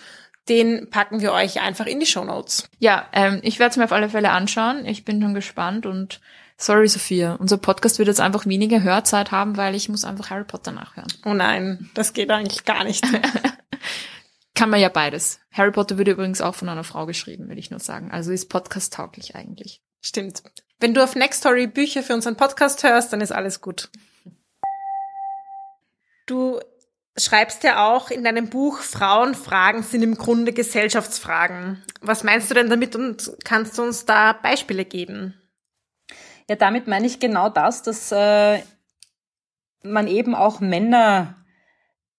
[0.51, 2.69] den packen wir euch einfach in die Show Notes.
[2.81, 4.85] Ja, ähm, ich werde es mir auf alle Fälle anschauen.
[4.85, 6.21] Ich bin schon gespannt und
[6.61, 7.35] Sorry, Sophia.
[7.35, 11.07] Unser Podcast wird jetzt einfach weniger Hörzeit haben, weil ich muss einfach Harry Potter nachhören.
[11.25, 13.07] Oh nein, das geht eigentlich gar nicht.
[14.57, 15.39] Kann man ja beides.
[15.53, 18.11] Harry Potter wurde übrigens auch von einer Frau geschrieben, will ich nur sagen.
[18.11, 19.83] Also ist Podcast tauglich eigentlich.
[20.01, 20.43] Stimmt.
[20.81, 23.89] Wenn du auf Nextory Bücher für unseren Podcast hörst, dann ist alles gut.
[26.27, 26.59] Du
[27.17, 31.85] schreibst ja auch in deinem Buch, Frauenfragen sind im Grunde Gesellschaftsfragen.
[32.01, 35.35] Was meinst du denn damit und kannst du uns da Beispiele geben?
[36.49, 38.61] Ja, damit meine ich genau das, dass äh,
[39.83, 41.35] man eben auch Männer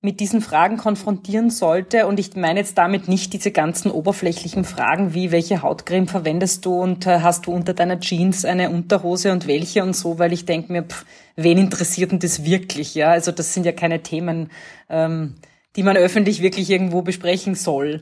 [0.01, 2.07] mit diesen Fragen konfrontieren sollte.
[2.07, 6.79] Und ich meine jetzt damit nicht diese ganzen oberflächlichen Fragen wie, welche Hautcreme verwendest du
[6.79, 10.45] und äh, hast du unter deiner Jeans eine Unterhose und welche und so, weil ich
[10.45, 12.95] denke mir, pff, wen interessiert denn das wirklich?
[12.95, 14.51] Ja, also das sind ja keine Themen,
[14.89, 15.35] ähm,
[15.75, 18.01] die man öffentlich wirklich irgendwo besprechen soll.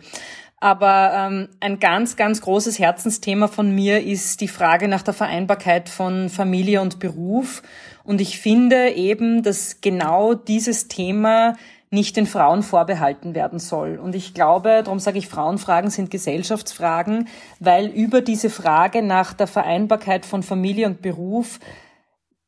[0.59, 5.87] Aber ähm, ein ganz, ganz großes Herzensthema von mir ist die Frage nach der Vereinbarkeit
[5.87, 7.61] von Familie und Beruf.
[8.03, 11.55] Und ich finde eben, dass genau dieses Thema
[11.89, 13.97] nicht den Frauen vorbehalten werden soll.
[13.97, 19.47] Und ich glaube, darum sage ich, Frauenfragen sind Gesellschaftsfragen, weil über diese Frage nach der
[19.47, 21.59] Vereinbarkeit von Familie und Beruf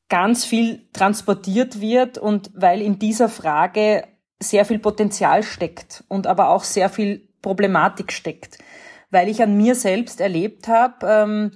[0.10, 4.08] ganz viel transportiert wird und weil in dieser Frage
[4.42, 8.58] sehr viel Potenzial steckt und aber auch sehr viel Problematik steckt.
[9.12, 11.52] Weil ich an mir selbst erlebt habe, ähm,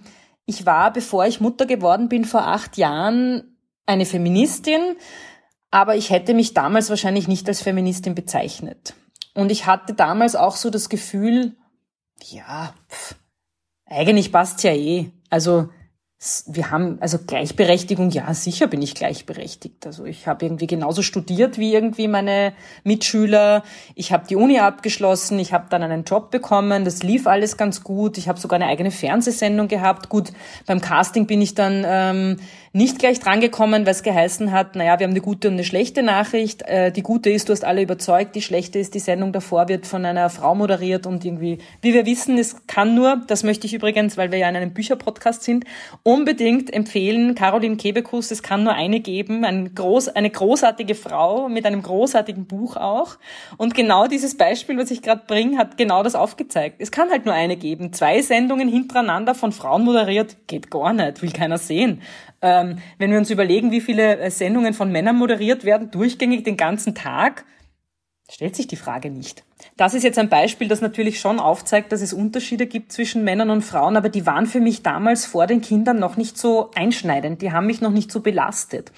[0.46, 4.96] ich war, bevor ich Mutter geworden bin, vor acht Jahren eine Feministin,
[5.72, 8.94] aber ich hätte mich damals wahrscheinlich nicht als Feministin bezeichnet.
[9.34, 11.56] Und ich hatte damals auch so das Gefühl,
[12.24, 13.16] ja, pff,
[13.86, 15.12] eigentlich passt's ja eh.
[15.30, 15.70] Also
[16.48, 19.86] wir haben, also Gleichberechtigung, ja, sicher bin ich gleichberechtigt.
[19.86, 22.54] Also ich habe irgendwie genauso studiert wie irgendwie meine
[22.86, 23.64] Mitschüler.
[23.96, 27.84] Ich habe die Uni abgeschlossen, ich habe dann einen Job bekommen, das lief alles ganz
[27.84, 28.18] gut.
[28.18, 30.08] Ich habe sogar eine eigene Fernsehsendung gehabt.
[30.08, 30.32] Gut,
[30.66, 32.40] beim Casting bin ich dann ähm,
[32.76, 36.02] nicht gleich drangekommen, weil es geheißen hat, naja, wir haben eine gute und eine schlechte
[36.02, 36.64] Nachricht.
[36.64, 39.86] Äh, die gute ist, du hast alle überzeugt, die schlechte ist, die Sendung davor wird
[39.86, 43.76] von einer Frau moderiert und irgendwie, wie wir wissen, es kann nur, das möchte ich
[43.76, 45.66] übrigens, weil wir ja in einem Bücherpodcast sind,
[46.02, 51.68] unbedingt empfehlen, Caroline Kebekus, es kann nur eine geben, ein groß, eine großartige Frau mit
[51.68, 53.20] einem großartigen Buch auch.
[53.58, 56.78] Und genau dieses Beispiel, was ich gerade bringe, hat genau das aufgezeigt.
[56.80, 57.94] Es kann halt nur eine geben.
[57.94, 62.02] Zwei Sendungen hintereinander von Frauen moderiert, geht gar nicht, will keiner sehen.
[62.46, 62.63] Ähm,
[62.98, 66.96] wenn wir uns überlegen, wie viele äh, Sendungen von Männern moderiert werden, durchgängig den ganzen
[66.96, 67.46] Tag,
[68.30, 69.44] stellt sich die Frage nicht.
[69.78, 73.50] Das ist jetzt ein Beispiel, das natürlich schon aufzeigt, dass es Unterschiede gibt zwischen Männern
[73.50, 77.42] und Frauen, aber die waren für mich damals vor den Kindern noch nicht so einschneidend,
[77.42, 78.92] die haben mich noch nicht so belastet.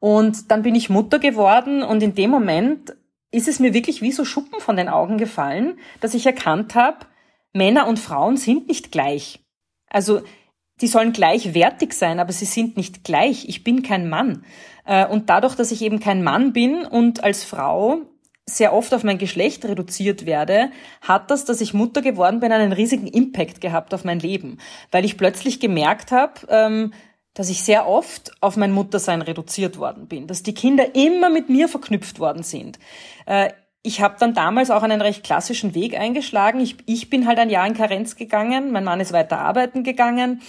[0.00, 2.94] Und dann bin ich Mutter geworden und in dem Moment
[3.30, 7.06] ist es mir wirklich wie so Schuppen von den Augen gefallen, dass ich erkannt habe,
[7.52, 9.40] Männer und Frauen sind nicht gleich.
[9.88, 10.22] Also
[10.80, 13.48] die sollen gleichwertig sein, aber sie sind nicht gleich.
[13.48, 14.44] Ich bin kein Mann.
[14.84, 18.02] Äh, und dadurch, dass ich eben kein Mann bin und als Frau
[18.46, 22.72] sehr oft auf mein Geschlecht reduziert werde, hat das, dass ich Mutter geworden bin, einen
[22.72, 24.58] riesigen Impact gehabt auf mein Leben,
[24.90, 26.92] weil ich plötzlich gemerkt habe, ähm,
[27.32, 31.48] dass ich sehr oft auf mein Muttersein reduziert worden bin, dass die Kinder immer mit
[31.48, 32.78] mir verknüpft worden sind.
[33.86, 36.58] Ich habe dann damals auch einen recht klassischen Weg eingeschlagen.
[36.58, 40.40] Ich, ich bin halt ein Jahr in Karenz gegangen, mein Mann ist weiter arbeiten gegangen.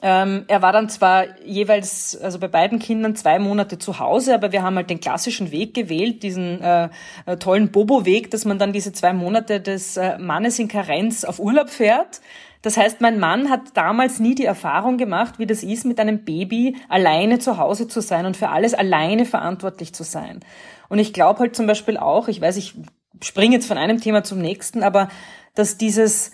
[0.00, 4.52] Ähm, er war dann zwar jeweils, also bei beiden Kindern zwei Monate zu Hause, aber
[4.52, 6.88] wir haben halt den klassischen Weg gewählt, diesen äh,
[7.26, 11.40] äh, tollen Bobo-Weg, dass man dann diese zwei Monate des äh, Mannes in Karenz auf
[11.40, 12.20] Urlaub fährt.
[12.64, 16.24] Das heißt, mein Mann hat damals nie die Erfahrung gemacht, wie das ist, mit einem
[16.24, 20.40] Baby alleine zu Hause zu sein und für alles alleine verantwortlich zu sein.
[20.88, 22.74] Und ich glaube halt zum Beispiel auch, ich weiß, ich
[23.22, 25.10] springe jetzt von einem Thema zum nächsten, aber
[25.54, 26.32] dass dieses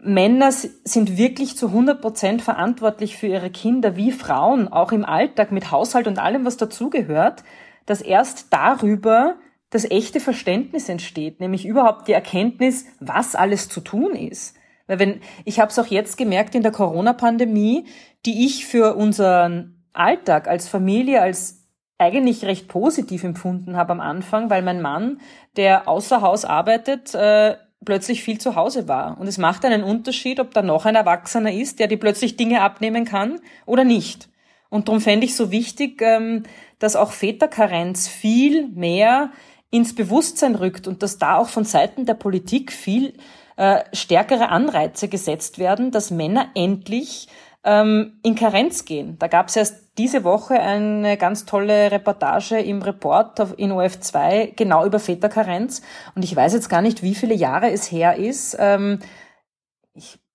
[0.00, 5.52] Männer sind wirklich zu 100 Prozent verantwortlich für ihre Kinder, wie Frauen, auch im Alltag
[5.52, 7.44] mit Haushalt und allem, was dazugehört,
[7.86, 9.36] dass erst darüber
[9.70, 14.57] das echte Verständnis entsteht, nämlich überhaupt die Erkenntnis, was alles zu tun ist.
[14.88, 17.86] Weil wenn, ich habe es auch jetzt gemerkt in der Corona-Pandemie,
[18.26, 24.50] die ich für unseren Alltag als Familie, als eigentlich recht positiv empfunden habe am Anfang,
[24.50, 25.20] weil mein Mann,
[25.56, 29.18] der außer Haus arbeitet, äh, plötzlich viel zu Hause war.
[29.20, 32.62] Und es macht einen Unterschied, ob da noch ein Erwachsener ist, der dir plötzlich Dinge
[32.62, 34.28] abnehmen kann oder nicht.
[34.70, 36.44] Und darum fände ich so wichtig, ähm,
[36.78, 39.30] dass auch Väterkarenz viel mehr
[39.70, 43.14] ins Bewusstsein rückt und dass da auch von Seiten der Politik viel
[43.58, 47.26] äh, stärkere Anreize gesetzt werden, dass Männer endlich
[47.64, 49.18] ähm, in Karenz gehen.
[49.18, 54.86] Da gab es erst diese Woche eine ganz tolle Reportage im Report in OF2 genau
[54.86, 55.82] über Väterkarenz.
[56.14, 58.56] Und ich weiß jetzt gar nicht, wie viele Jahre es her ist.
[58.60, 59.00] Ähm,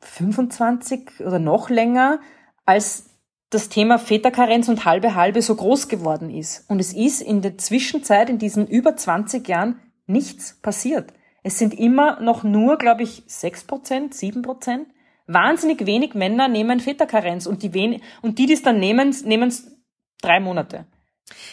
[0.02, 2.20] 25 oder noch länger,
[2.66, 3.06] als
[3.52, 6.70] das Thema Väterkarenz und halbe halbe so groß geworden ist.
[6.70, 11.14] Und es ist in der Zwischenzeit, in diesen über 20 Jahren, nichts passiert.
[11.44, 14.88] Es sind immer noch nur, glaube ich, 6 Prozent, 7 Prozent
[15.26, 19.48] Wahnsinnig wenig Männer nehmen Väterkarenz und die, wen und die, die es dann nehmen, nehmen
[19.48, 19.72] es
[20.22, 20.86] drei Monate.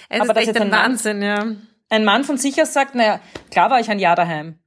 [0.09, 1.55] Es Aber ist echt ein, Wahnsinn, ja.
[1.89, 4.59] Ein Mann von sich aus sagt, naja, klar war ich ein Jahr daheim.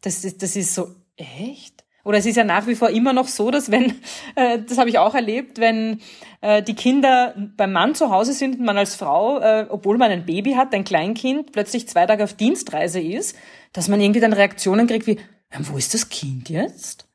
[0.00, 1.84] Das ist, das ist so, echt?
[2.04, 4.00] oder es ist ja nach wie vor immer noch so, dass wenn,
[4.36, 6.00] äh, das habe ich auch erlebt, wenn
[6.40, 10.10] äh, die Kinder beim Mann zu Hause sind und man als Frau, äh, obwohl man
[10.10, 13.36] ein Baby hat, ein Kleinkind, plötzlich zwei Tage auf Dienstreise ist,
[13.74, 15.18] dass man irgendwie dann Reaktionen kriegt wie,
[15.58, 17.06] wo ist das Kind jetzt?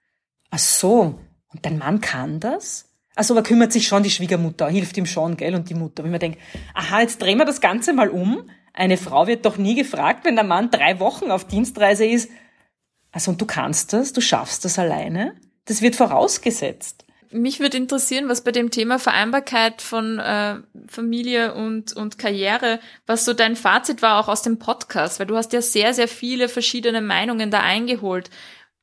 [0.52, 1.20] Ach so,
[1.52, 2.86] und dein Mann kann das?
[3.16, 6.04] Also aber kümmert sich schon die Schwiegermutter, hilft ihm schon, gell, und die Mutter.
[6.04, 6.40] Wenn man denkt,
[6.74, 8.50] aha, jetzt drehen wir das Ganze mal um.
[8.74, 12.30] Eine Frau wird doch nie gefragt, wenn der Mann drei Wochen auf Dienstreise ist,
[13.12, 15.36] also und du kannst das, du schaffst das alleine.
[15.66, 17.06] Das wird vorausgesetzt.
[17.32, 20.56] Mich würde interessieren, was bei dem Thema Vereinbarkeit von äh,
[20.88, 25.36] Familie und, und Karriere, was so dein Fazit war auch aus dem Podcast, weil du
[25.38, 28.32] hast ja sehr, sehr viele verschiedene Meinungen da eingeholt.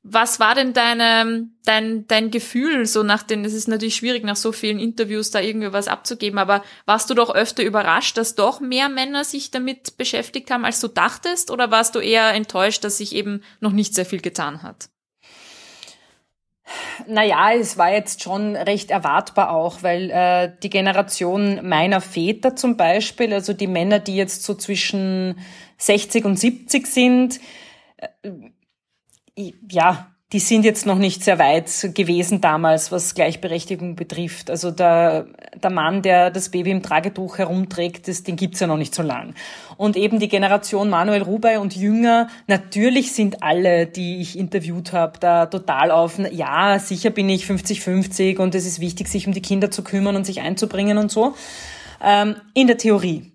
[0.05, 4.37] Was war denn deine, dein, dein Gefühl so nach den, es ist natürlich schwierig nach
[4.37, 8.61] so vielen Interviews da irgendwie was abzugeben, aber warst du doch öfter überrascht, dass doch
[8.61, 12.99] mehr Männer sich damit beschäftigt haben, als du dachtest, oder warst du eher enttäuscht, dass
[12.99, 14.89] sich eben noch nicht sehr viel getan hat?
[17.09, 22.77] Naja, es war jetzt schon recht erwartbar auch, weil äh, die Generation meiner Väter zum
[22.77, 25.38] Beispiel, also die Männer, die jetzt so zwischen
[25.79, 27.40] 60 und 70 sind,
[27.97, 34.51] äh, ja, die sind jetzt noch nicht sehr weit gewesen damals, was Gleichberechtigung betrifft.
[34.51, 35.27] Also der,
[35.62, 39.05] der Mann, der das Baby im Tragetuch herumträgt, das, den gibt's ja noch nicht so
[39.05, 39.35] lang.
[39.77, 45.21] Und eben die Generation Manuel Rubey und Jünger, natürlich sind alle, die ich interviewt habe,
[45.21, 49.43] da total auf, ja, sicher bin ich 50-50 und es ist wichtig, sich um die
[49.43, 51.35] Kinder zu kümmern und sich einzubringen und so.
[52.03, 53.31] Ähm, in der Theorie.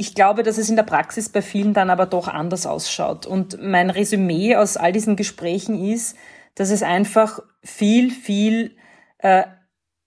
[0.00, 3.26] Ich glaube, dass es in der Praxis bei vielen dann aber doch anders ausschaut.
[3.26, 6.16] Und mein Resümee aus all diesen Gesprächen ist,
[6.54, 8.78] dass es einfach viel, viel
[9.18, 9.42] äh,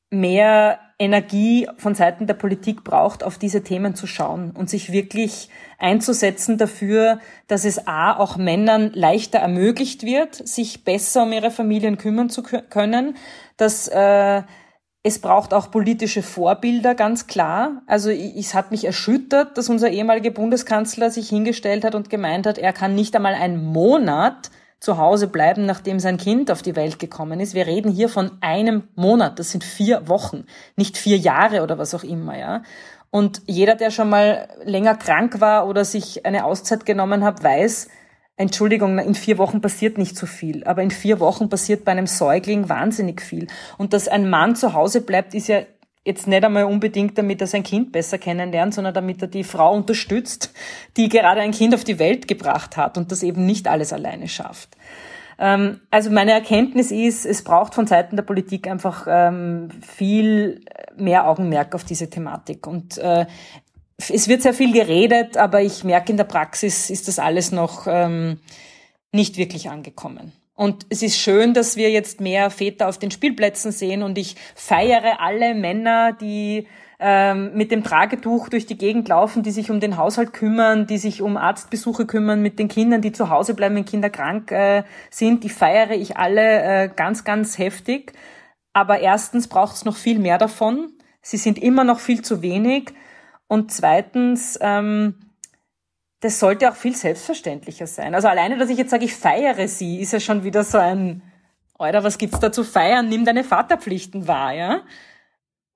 [0.09, 5.49] mehr Energie von Seiten der Politik braucht, auf diese Themen zu schauen und sich wirklich
[5.77, 11.99] einzusetzen dafür, dass es A, auch Männern leichter ermöglicht wird, sich besser um ihre Familien
[11.99, 13.15] kümmern zu können,
[13.57, 14.41] dass äh,
[15.05, 17.81] es braucht auch politische Vorbilder, ganz klar.
[17.87, 22.57] Also es hat mich erschüttert, dass unser ehemaliger Bundeskanzler sich hingestellt hat und gemeint hat,
[22.57, 26.99] er kann nicht einmal einen Monat zu Hause bleiben, nachdem sein Kind auf die Welt
[26.99, 27.53] gekommen ist.
[27.53, 29.39] Wir reden hier von einem Monat.
[29.39, 30.45] Das sind vier Wochen,
[30.77, 32.63] nicht vier Jahre oder was auch immer, ja.
[33.09, 37.89] Und jeder, der schon mal länger krank war oder sich eine Auszeit genommen hat, weiß,
[38.35, 42.07] Entschuldigung, in vier Wochen passiert nicht so viel, aber in vier Wochen passiert bei einem
[42.07, 43.47] Säugling wahnsinnig viel.
[43.77, 45.61] Und dass ein Mann zu Hause bleibt, ist ja
[46.05, 49.73] jetzt nicht einmal unbedingt, damit er sein Kind besser kennenlernt, sondern damit er die Frau
[49.73, 50.51] unterstützt,
[50.97, 54.27] die gerade ein Kind auf die Welt gebracht hat und das eben nicht alles alleine
[54.27, 54.75] schafft.
[55.39, 60.61] Ähm, also meine Erkenntnis ist, es braucht von Seiten der Politik einfach ähm, viel
[60.97, 62.67] mehr Augenmerk auf diese Thematik.
[62.67, 63.25] Und äh,
[63.97, 67.85] es wird sehr viel geredet, aber ich merke in der Praxis ist das alles noch
[67.87, 68.39] ähm,
[69.11, 70.33] nicht wirklich angekommen.
[70.55, 74.35] Und es ist schön, dass wir jetzt mehr Väter auf den Spielplätzen sehen und ich
[74.55, 76.67] feiere alle Männer, die
[76.99, 80.99] ähm, mit dem Tragetuch durch die Gegend laufen, die sich um den Haushalt kümmern, die
[80.99, 84.83] sich um Arztbesuche kümmern mit den Kindern, die zu Hause bleiben, wenn Kinder krank äh,
[85.09, 85.43] sind.
[85.43, 88.13] Die feiere ich alle äh, ganz, ganz heftig.
[88.73, 90.93] Aber erstens braucht es noch viel mehr davon.
[91.21, 92.93] Sie sind immer noch viel zu wenig.
[93.47, 95.15] Und zweitens, ähm,
[96.21, 98.15] das sollte auch viel selbstverständlicher sein.
[98.15, 101.21] Also alleine, dass ich jetzt sage, ich feiere sie, ist ja schon wieder so ein,
[101.77, 103.09] Alter, was gibt's da zu feiern?
[103.09, 104.81] Nimm deine Vaterpflichten wahr, ja?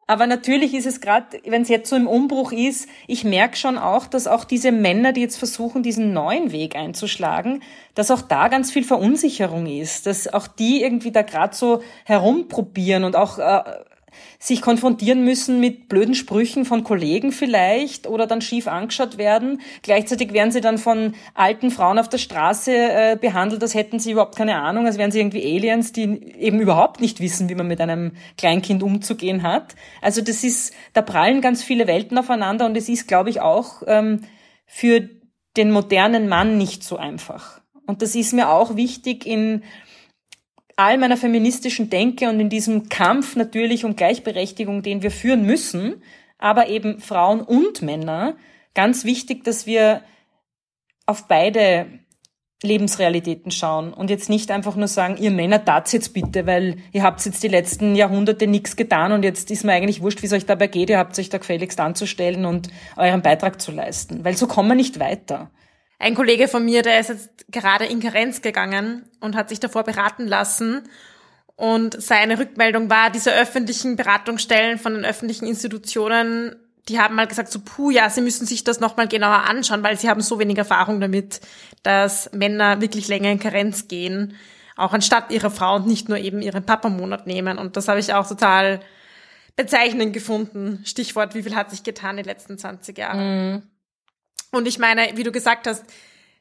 [0.10, 3.78] Aber natürlich ist es gerade, wenn es jetzt so im Umbruch ist, ich merke schon
[3.78, 7.62] auch, dass auch diese Männer, die jetzt versuchen, diesen neuen Weg einzuschlagen,
[7.94, 13.04] dass auch da ganz viel Verunsicherung ist, dass auch die irgendwie da gerade so herumprobieren
[13.04, 13.64] und auch äh,
[14.40, 19.62] sich konfrontieren müssen mit blöden Sprüchen von Kollegen vielleicht oder dann schief angeschaut werden.
[19.82, 24.12] Gleichzeitig werden sie dann von alten Frauen auf der Straße äh, behandelt, als hätten sie
[24.12, 26.04] überhaupt keine Ahnung, als wären sie irgendwie Aliens, die
[26.38, 29.76] eben überhaupt nicht wissen, wie man mit einem Kleinkind umzugehen hat.
[30.02, 33.82] Also das ist, da prallen ganz viele Welten aufeinander und es ist, glaube ich, auch
[33.88, 34.22] ähm,
[34.68, 35.10] für
[35.56, 37.62] den modernen Mann nicht so einfach.
[37.88, 39.64] Und das ist mir auch wichtig in
[40.78, 46.02] all meiner feministischen Denke und in diesem Kampf natürlich um Gleichberechtigung, den wir führen müssen,
[46.38, 48.38] aber eben Frauen und Männer,
[48.76, 50.04] ganz wichtig, dass wir
[51.08, 51.88] auf beide
[52.64, 57.04] Lebensrealitäten schauen und jetzt nicht einfach nur sagen, ihr Männer tat's jetzt bitte, weil ihr
[57.04, 60.34] habt jetzt die letzten Jahrhunderte nichts getan und jetzt ist mir eigentlich wurscht, wie es
[60.34, 64.38] euch dabei geht, ihr habt euch da gefälligst anzustellen und euren Beitrag zu leisten, weil
[64.38, 65.50] so kommen wir nicht weiter.
[66.00, 69.84] Ein Kollege von mir, der ist jetzt gerade in Karenz gegangen und hat sich davor
[69.84, 70.84] beraten lassen.
[71.56, 76.56] Und seine Rückmeldung war, diese öffentlichen Beratungsstellen von den öffentlichen Institutionen,
[76.88, 79.98] die haben mal gesagt, so, puh, ja, sie müssen sich das nochmal genauer anschauen, weil
[79.98, 81.42] sie haben so wenig Erfahrung damit,
[81.82, 84.36] dass Männer wirklich länger in Karenz gehen.
[84.78, 87.58] auch anstatt ihrer Frau und nicht nur eben ihren Papa-Monat nehmen.
[87.58, 88.80] Und das habe ich auch total
[89.56, 90.84] bezeichnend gefunden.
[90.86, 93.54] Stichwort, wie viel hat sich getan in den letzten 20 Jahren.
[93.54, 93.64] Mhm.
[94.52, 95.84] Und ich meine, wie du gesagt hast,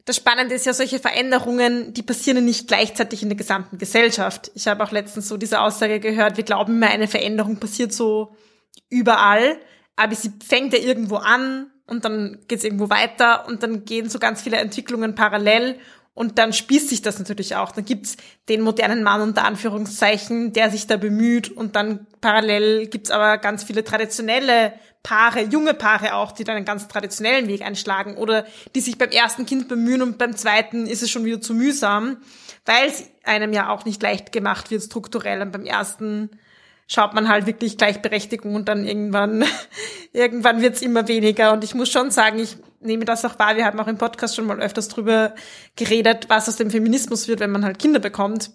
[0.06, 4.52] das Spannende ist ja, solche Veränderungen, die passieren nicht gleichzeitig in der gesamten Gesellschaft.
[4.54, 8.36] Ich habe auch letztens so diese Aussage gehört, wir glauben immer, eine Veränderung passiert so
[8.88, 9.58] überall,
[9.96, 14.08] aber sie fängt ja irgendwo an und dann geht es irgendwo weiter und dann gehen
[14.08, 15.80] so ganz viele Entwicklungen parallel
[16.16, 17.72] und dann spießt sich das natürlich auch.
[17.72, 18.16] Dann gibt's
[18.48, 21.50] den modernen Mann unter Anführungszeichen, der sich da bemüht.
[21.50, 26.64] Und dann parallel gibt's aber ganz viele traditionelle Paare, junge Paare auch, die dann einen
[26.64, 28.16] ganz traditionellen Weg einschlagen.
[28.16, 31.52] Oder die sich beim ersten Kind bemühen und beim zweiten ist es schon wieder zu
[31.52, 32.16] mühsam,
[32.64, 35.42] weil es einem ja auch nicht leicht gemacht wird strukturell.
[35.42, 36.30] Und beim ersten
[36.86, 39.44] schaut man halt wirklich Gleichberechtigung und dann irgendwann,
[40.12, 41.52] irgendwann wird's immer weniger.
[41.52, 44.36] Und ich muss schon sagen, ich nehme das auch wahr, wir haben auch im Podcast
[44.36, 45.34] schon mal öfters drüber
[45.74, 48.50] geredet, was aus dem Feminismus wird, wenn man halt Kinder bekommt.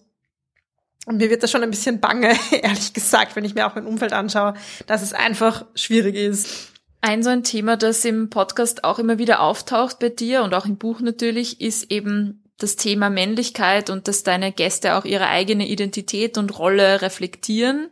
[1.06, 3.88] Und mir wird das schon ein bisschen bange, ehrlich gesagt, wenn ich mir auch mein
[3.88, 4.54] Umfeld anschaue,
[4.88, 6.72] dass es einfach schwierig ist.
[7.02, 10.68] Ein so ein Thema, das im Podcast auch immer wieder auftaucht bei dir und auch
[10.68, 15.68] im Buch natürlich, ist eben das Thema Männlichkeit und dass deine Gäste auch ihre eigene
[15.68, 17.90] Identität und Rolle reflektieren.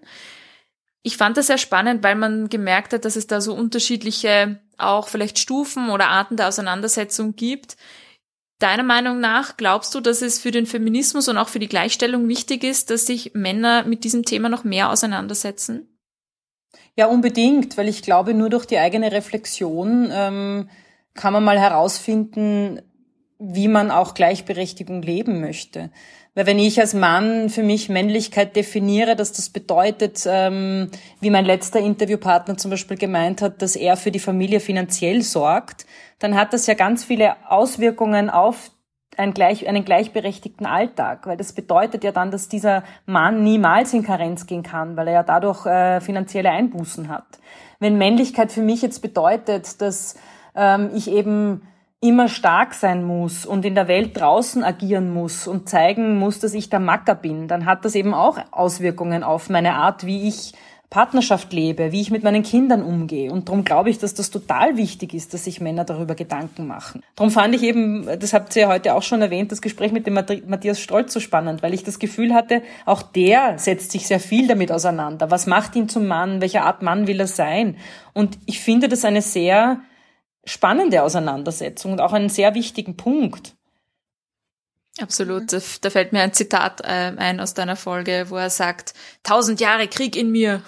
[1.02, 5.08] Ich fand das sehr spannend, weil man gemerkt hat, dass es da so unterschiedliche auch
[5.08, 7.78] vielleicht Stufen oder Arten der Auseinandersetzung gibt.
[8.60, 12.28] Deiner Meinung nach glaubst du, dass es für den Feminismus und auch für die Gleichstellung
[12.28, 15.88] wichtig ist, dass sich Männer mit diesem Thema noch mehr auseinandersetzen?
[16.96, 20.70] Ja, unbedingt, weil ich glaube, nur durch die eigene Reflexion ähm,
[21.14, 22.82] kann man mal herausfinden,
[23.40, 25.90] wie man auch Gleichberechtigung leben möchte.
[26.36, 31.46] Weil wenn ich als Mann für mich Männlichkeit definiere, dass das bedeutet, ähm, wie mein
[31.46, 35.86] letzter Interviewpartner zum Beispiel gemeint hat, dass er für die Familie finanziell sorgt,
[36.20, 38.72] dann hat das ja ganz viele Auswirkungen auf
[39.18, 44.04] einen, gleich, einen gleichberechtigten Alltag, weil das bedeutet ja dann, dass dieser Mann niemals in
[44.04, 47.26] Karenz gehen kann, weil er ja dadurch äh, finanzielle Einbußen hat.
[47.80, 50.16] Wenn Männlichkeit für mich jetzt bedeutet, dass
[50.56, 51.64] ähm, ich eben
[52.02, 56.54] immer stark sein muss und in der Welt draußen agieren muss und zeigen muss, dass
[56.54, 60.54] ich der Macker bin, dann hat das eben auch Auswirkungen auf meine Art, wie ich
[60.90, 63.32] Partnerschaft lebe, wie ich mit meinen Kindern umgehe.
[63.32, 67.04] Und darum glaube ich, dass das total wichtig ist, dass sich Männer darüber Gedanken machen.
[67.16, 70.08] Darum fand ich eben, das habt ihr ja heute auch schon erwähnt, das Gespräch mit
[70.08, 74.20] dem Matthias Stolz so spannend, weil ich das Gefühl hatte, auch der setzt sich sehr
[74.20, 75.30] viel damit auseinander.
[75.30, 76.42] Was macht ihn zum Mann?
[76.42, 77.78] Welche Art Mann will er sein?
[78.14, 79.82] Und ich finde das eine sehr
[80.50, 83.56] spannende Auseinandersetzung und auch einen sehr wichtigen Punkt.
[85.00, 85.52] Absolut.
[85.52, 85.62] Mhm.
[85.82, 88.94] Da fällt mir ein Zitat äh, ein aus deiner Folge, wo er sagt,
[89.24, 90.62] tausend Jahre Krieg in mir.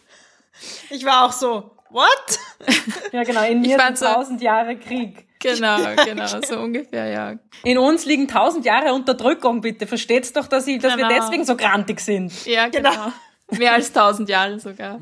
[0.90, 2.38] ich war auch so, what?
[3.12, 5.26] Ja, genau, in mir sind tausend so, Jahre Krieg.
[5.40, 7.34] Genau, genau, so ungefähr, ja.
[7.64, 9.86] In uns liegen tausend Jahre Unterdrückung, bitte.
[9.86, 11.08] Versteht's doch, dass, ich, dass genau.
[11.08, 12.46] wir deswegen so grantig sind.
[12.46, 12.90] Ja, genau.
[12.90, 13.58] genau.
[13.58, 15.00] Mehr als tausend Jahre sogar.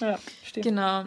[0.00, 0.66] Ja, stimmt.
[0.66, 1.04] Genau.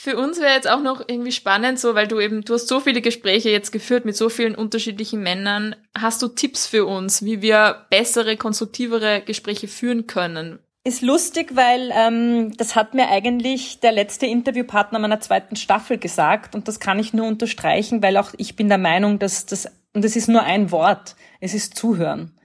[0.00, 2.78] Für uns wäre jetzt auch noch irgendwie spannend, so, weil du eben, du hast so
[2.78, 5.74] viele Gespräche jetzt geführt mit so vielen unterschiedlichen Männern.
[5.98, 10.60] Hast du Tipps für uns, wie wir bessere, konstruktivere Gespräche führen können?
[10.84, 16.54] Ist lustig, weil ähm, das hat mir eigentlich der letzte Interviewpartner meiner zweiten Staffel gesagt
[16.54, 20.04] und das kann ich nur unterstreichen, weil auch ich bin der Meinung, dass das, und
[20.04, 22.38] es ist nur ein Wort, es ist Zuhören.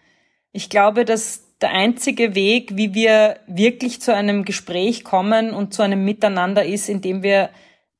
[0.53, 5.81] Ich glaube, dass der einzige Weg, wie wir wirklich zu einem Gespräch kommen und zu
[5.81, 7.49] einem Miteinander ist, indem wir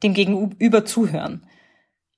[0.04, 1.48] dem Gegenüber zuhören.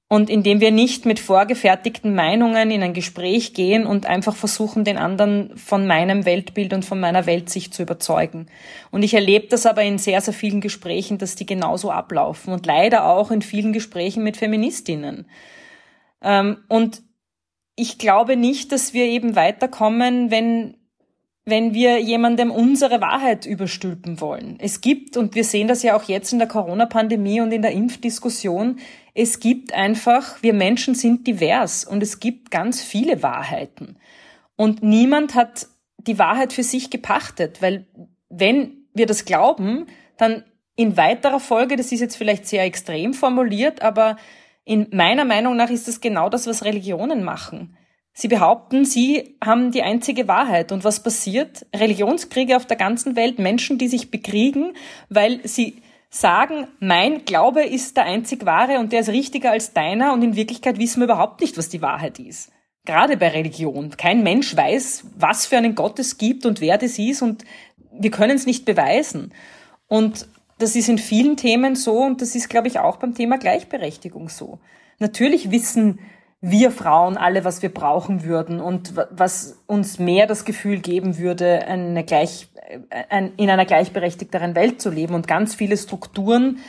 [0.08, 4.98] Und indem wir nicht mit vorgefertigten Meinungen in ein Gespräch gehen und einfach versuchen, den
[4.98, 8.48] anderen von meinem Weltbild und von meiner Weltsicht zu überzeugen.
[8.92, 12.68] Und ich erlebe das aber in sehr, sehr vielen Gesprächen, dass die genauso ablaufen und
[12.68, 15.28] leider auch in vielen Gesprächen mit Feministinnen.
[16.22, 17.02] Ähm, und
[17.76, 20.78] ich glaube nicht, dass wir eben weiterkommen, wenn
[21.46, 24.58] wenn wir jemandem unsere Wahrheit überstülpen wollen.
[24.60, 27.72] Es gibt, und wir sehen das ja auch jetzt in der Corona-Pandemie und in der
[27.72, 28.80] Impfdiskussion,
[29.14, 33.98] es gibt einfach, wir Menschen sind divers und es gibt ganz viele Wahrheiten.
[34.56, 35.68] Und niemand hat
[35.98, 37.86] die Wahrheit für sich gepachtet, weil
[38.30, 39.86] wenn wir das glauben,
[40.18, 40.44] dann
[40.76, 44.18] in weiterer Folge, das ist jetzt vielleicht sehr extrem formuliert, aber
[44.66, 47.78] in meiner Meinung nach ist das genau das, was Religionen machen.
[48.18, 50.72] Sie behaupten, sie haben die einzige Wahrheit.
[50.72, 51.66] Und was passiert?
[51.76, 54.72] Religionskriege auf der ganzen Welt, Menschen, die sich bekriegen,
[55.10, 60.14] weil sie sagen, mein Glaube ist der einzig wahre und der ist richtiger als deiner
[60.14, 62.54] und in Wirklichkeit wissen wir überhaupt nicht, was die Wahrheit ist.
[62.86, 63.90] Gerade bei Religion.
[63.98, 67.44] Kein Mensch weiß, was für einen Gott es gibt und wer das ist und
[67.92, 69.34] wir können es nicht beweisen.
[69.88, 70.26] Und
[70.58, 74.30] das ist in vielen Themen so und das ist, glaube ich, auch beim Thema Gleichberechtigung
[74.30, 74.60] so.
[75.00, 76.00] Natürlich wissen
[76.42, 81.66] wir Frauen alle, was wir brauchen würden und was uns mehr das Gefühl geben würde,
[81.68, 82.50] eine gleich,
[83.10, 85.16] ein, in einer gleichberechtigteren Welt zu leben.
[85.16, 86.60] Und ganz viele Strukturen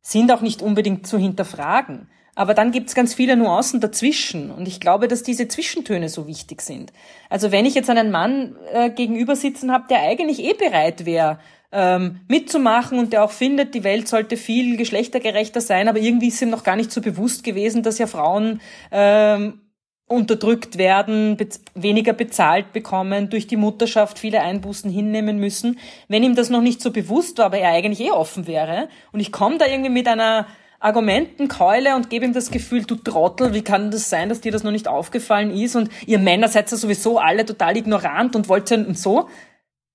[0.00, 2.08] sind auch nicht unbedingt zu hinterfragen.
[2.34, 4.50] Aber dann gibt's ganz viele Nuancen dazwischen.
[4.50, 6.92] Und ich glaube, dass diese Zwischentöne so wichtig sind.
[7.28, 11.38] Also wenn ich jetzt einen Mann äh, gegenüber sitzen habe, der eigentlich eh bereit wäre,
[11.72, 16.42] ähm, mitzumachen und der auch findet, die Welt sollte viel geschlechtergerechter sein, aber irgendwie ist
[16.42, 18.60] ihm noch gar nicht so bewusst gewesen, dass ja Frauen
[18.90, 19.60] ähm,
[20.08, 25.78] unterdrückt werden, be weniger bezahlt bekommen, durch die Mutterschaft viele Einbußen hinnehmen müssen.
[26.08, 29.20] Wenn ihm das noch nicht so bewusst war, aber er eigentlich eh offen wäre und
[29.20, 30.48] ich komme da irgendwie mit einer
[30.80, 34.64] Argumentenkeule und gebe ihm das Gefühl, du Trottel, wie kann das sein, dass dir das
[34.64, 38.70] noch nicht aufgefallen ist und ihr Männer seid ja sowieso alle total ignorant und wollt
[38.70, 39.28] ja und so.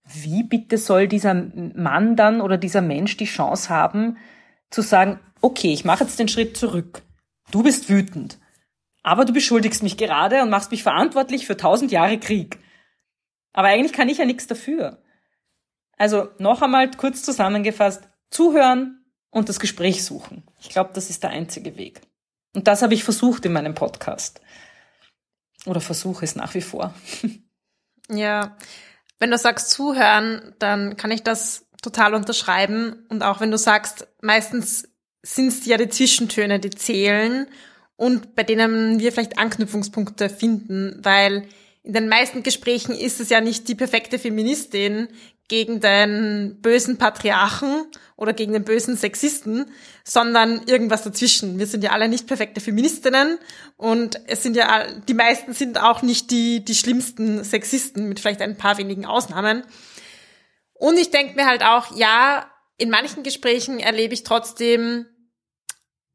[0.06, 4.18] Wie bitte soll dieser Mann dann oder dieser Mensch die Chance haben,
[4.70, 7.02] zu sagen, okay, ich mache jetzt den Schritt zurück.
[7.52, 8.40] Du bist wütend.
[9.04, 12.60] Aber du beschuldigst mich gerade und machst mich verantwortlich für tausend Jahre Krieg.
[13.54, 15.02] Aber eigentlich kann ich ja nichts dafür.
[15.98, 20.44] Also noch einmal kurz zusammengefasst, zuhören und das Gespräch suchen.
[20.60, 22.02] Ich glaube, das ist der einzige Weg.
[22.54, 24.42] Und das habe ich versucht in meinem Podcast.
[25.66, 26.94] Oder versuche es nach wie vor.
[28.08, 28.56] Ja,
[29.20, 33.06] wenn du sagst zuhören, dann kann ich das total unterschreiben.
[33.10, 34.90] Und auch wenn du sagst, meistens
[35.24, 37.48] sind es ja die Zwischentöne, die zählen
[37.96, 41.48] und bei denen wir vielleicht Anknüpfungspunkte finden, weil
[41.84, 45.08] in den meisten Gesprächen ist es ja nicht die perfekte Feministin
[45.48, 47.86] gegen den bösen Patriarchen
[48.16, 49.72] oder gegen den bösen Sexisten,
[50.04, 51.60] sondern irgendwas dazwischen.
[51.60, 53.38] Wir sind ja alle nicht perfekte Feministinnen
[53.78, 58.42] und es sind ja, die meisten sind auch nicht die, die schlimmsten Sexisten, mit vielleicht
[58.42, 59.64] ein paar wenigen Ausnahmen.
[60.74, 65.06] Und ich denke mir halt auch, ja, in manchen Gesprächen erlebe ich trotzdem,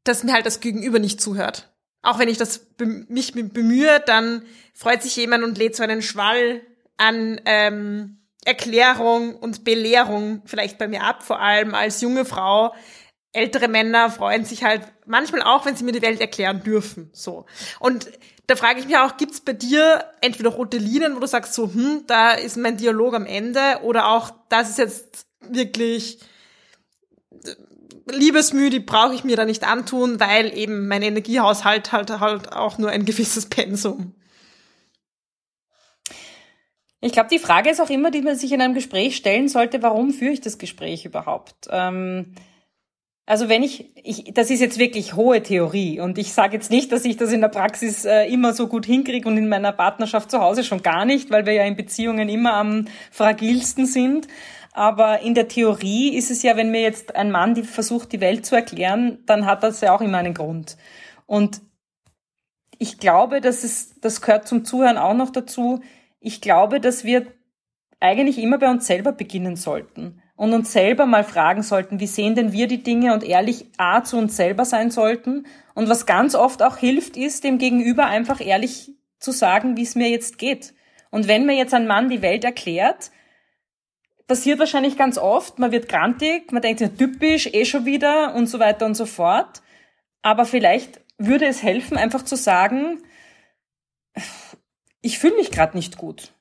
[0.03, 1.69] dass mir halt das Gegenüber nicht zuhört.
[2.01, 6.61] Auch wenn ich das mich bemühe, dann freut sich jemand und lädt so einen Schwall
[6.97, 12.73] an ähm, Erklärung und Belehrung vielleicht bei mir ab, vor allem als junge Frau.
[13.33, 17.09] Ältere Männer freuen sich halt manchmal auch, wenn sie mir die Welt erklären dürfen.
[17.13, 17.45] So.
[17.79, 18.07] Und
[18.47, 21.71] da frage ich mich auch, gibt's bei dir entweder rote Linien, wo du sagst so,
[21.71, 26.19] hm, da ist mein Dialog am Ende, oder auch, das ist jetzt wirklich
[28.09, 32.77] Liebesmüh, die brauche ich mir da nicht antun, weil eben mein Energiehaushalt halt halt auch
[32.77, 34.15] nur ein gewisses Pensum.
[37.01, 39.81] Ich glaube, die Frage ist auch immer, die man sich in einem Gespräch stellen sollte,
[39.81, 41.67] warum führe ich das Gespräch überhaupt?
[41.71, 42.35] Ähm,
[43.25, 46.91] also wenn ich, ich, das ist jetzt wirklich hohe Theorie und ich sage jetzt nicht,
[46.91, 50.29] dass ich das in der Praxis äh, immer so gut hinkriege und in meiner Partnerschaft
[50.29, 54.27] zu Hause schon gar nicht, weil wir ja in Beziehungen immer am fragilsten sind.
[54.73, 58.21] Aber in der Theorie ist es ja, wenn mir jetzt ein Mann die versucht, die
[58.21, 60.77] Welt zu erklären, dann hat das ja auch immer einen Grund.
[61.25, 61.61] Und
[62.77, 65.81] ich glaube, dass es, das gehört zum Zuhören auch noch dazu.
[66.21, 67.25] Ich glaube, dass wir
[67.99, 72.35] eigentlich immer bei uns selber beginnen sollten und uns selber mal fragen sollten, wie sehen
[72.35, 75.45] denn wir die Dinge und ehrlich A zu uns selber sein sollten.
[75.73, 79.95] Und was ganz oft auch hilft, ist, dem Gegenüber einfach ehrlich zu sagen, wie es
[79.95, 80.73] mir jetzt geht.
[81.09, 83.11] Und wenn mir jetzt ein Mann die Welt erklärt,
[84.27, 88.47] passiert wahrscheinlich ganz oft, man wird grantig, man denkt sich, typisch, eh schon wieder und
[88.47, 89.61] so weiter und so fort.
[90.21, 93.01] Aber vielleicht würde es helfen, einfach zu sagen,
[95.01, 96.33] ich fühle mich gerade nicht gut.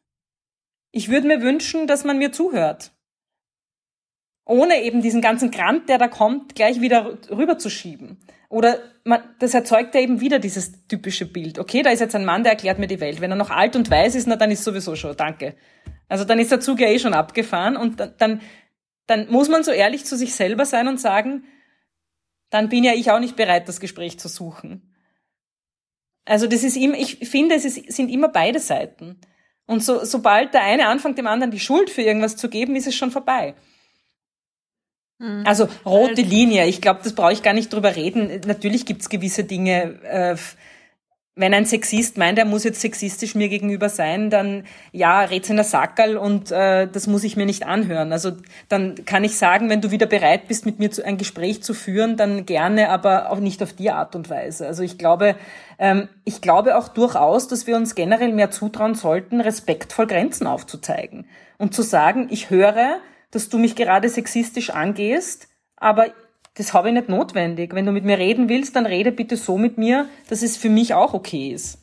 [0.92, 2.92] Ich würde mir wünschen, dass man mir zuhört.
[4.44, 8.18] Ohne eben diesen ganzen Grant, der da kommt, gleich wieder rüberzuschieben.
[8.48, 11.60] Oder man, das erzeugt ja eben wieder dieses typische Bild.
[11.60, 13.20] Okay, da ist jetzt ein Mann, der erklärt mir die Welt.
[13.20, 15.54] Wenn er noch alt und weiß ist, na dann ist sowieso schon, danke.
[16.08, 18.40] Also dann ist der Zug ja eh schon abgefahren und dann,
[19.06, 21.44] dann muss man so ehrlich zu sich selber sein und sagen,
[22.50, 24.89] dann bin ja ich auch nicht bereit, das Gespräch zu suchen.
[26.24, 29.20] Also das ist immer, ich finde, es ist, sind immer beide Seiten.
[29.66, 32.86] Und so, sobald der eine anfängt, dem anderen die Schuld für irgendwas zu geben, ist
[32.86, 33.54] es schon vorbei.
[35.18, 35.44] Mhm.
[35.46, 38.40] Also rote Linie, ich glaube, das brauche ich gar nicht drüber reden.
[38.46, 40.36] Natürlich gibt's gewisse Dinge, äh,
[41.36, 45.56] wenn ein Sexist meint, er muss jetzt sexistisch mir gegenüber sein, dann ja, red's in
[45.56, 48.12] der Sackerl und äh, das muss ich mir nicht anhören.
[48.12, 48.32] Also
[48.68, 51.72] dann kann ich sagen, wenn du wieder bereit bist, mit mir zu, ein Gespräch zu
[51.72, 54.66] führen, dann gerne, aber auch nicht auf die Art und Weise.
[54.66, 55.36] Also ich glaube,
[55.78, 61.26] ähm, ich glaube auch durchaus, dass wir uns generell mehr zutrauen sollten, respektvoll Grenzen aufzuzeigen
[61.58, 62.98] und zu sagen, ich höre,
[63.30, 66.08] dass du mich gerade sexistisch angehst, aber
[66.60, 67.74] das habe ich nicht notwendig.
[67.74, 70.68] Wenn du mit mir reden willst, dann rede bitte so mit mir, dass es für
[70.68, 71.78] mich auch okay ist.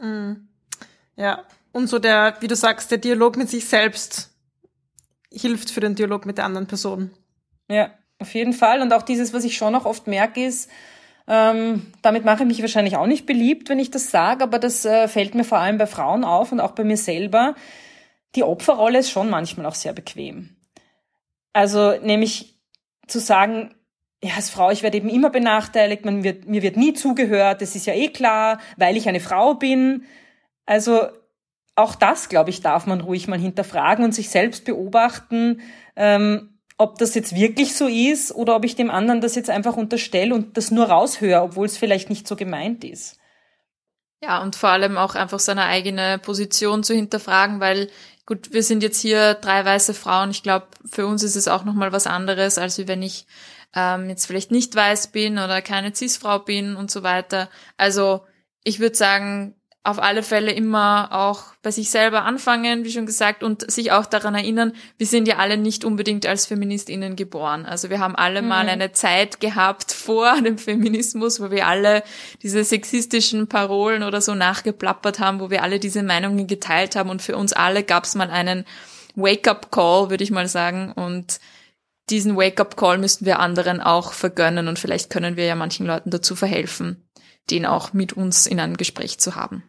[0.00, 0.48] Mhm.
[1.16, 4.30] Ja, und so der, wie du sagst, der Dialog mit sich selbst
[5.32, 7.10] hilft für den Dialog mit der anderen Person.
[7.68, 8.80] Ja, auf jeden Fall.
[8.82, 10.70] Und auch dieses, was ich schon auch oft merke, ist,
[11.28, 14.84] Ähm, damit mache ich mich wahrscheinlich auch nicht beliebt, wenn ich das sage, aber das
[14.84, 17.54] äh, fällt mir vor allem bei Frauen auf und auch bei mir selber.
[18.34, 20.56] Die Opferrolle ist schon manchmal auch sehr bequem.
[21.52, 22.49] Also nämlich
[23.10, 23.74] zu sagen,
[24.22, 27.74] ja, als Frau, ich werde eben immer benachteiligt, man wird, mir wird nie zugehört, das
[27.74, 30.04] ist ja eh klar, weil ich eine Frau bin.
[30.66, 31.08] Also
[31.74, 35.62] auch das, glaube ich, darf man ruhig mal hinterfragen und sich selbst beobachten,
[35.96, 39.76] ähm, ob das jetzt wirklich so ist oder ob ich dem anderen das jetzt einfach
[39.76, 43.18] unterstelle und das nur raushöre, obwohl es vielleicht nicht so gemeint ist.
[44.22, 47.90] Ja, und vor allem auch einfach seine eigene Position zu hinterfragen, weil
[48.30, 50.30] gut, wir sind jetzt hier drei weiße Frauen.
[50.30, 53.26] Ich glaube, für uns ist es auch nochmal was anderes, als wenn ich
[53.74, 57.50] ähm, jetzt vielleicht nicht weiß bin oder keine Cis-Frau bin und so weiter.
[57.76, 58.24] Also
[58.62, 63.42] ich würde sagen, auf alle Fälle immer auch bei sich selber anfangen, wie schon gesagt,
[63.42, 67.64] und sich auch daran erinnern, wir sind ja alle nicht unbedingt als Feministinnen geboren.
[67.64, 68.48] Also wir haben alle mhm.
[68.48, 72.02] mal eine Zeit gehabt vor dem Feminismus, wo wir alle
[72.42, 77.22] diese sexistischen Parolen oder so nachgeplappert haben, wo wir alle diese Meinungen geteilt haben und
[77.22, 78.66] für uns alle gab es mal einen
[79.14, 80.92] Wake-up-Call, würde ich mal sagen.
[80.92, 81.40] Und
[82.10, 86.36] diesen Wake-up-Call müssten wir anderen auch vergönnen und vielleicht können wir ja manchen Leuten dazu
[86.36, 87.08] verhelfen,
[87.50, 89.62] den auch mit uns in einem Gespräch zu haben.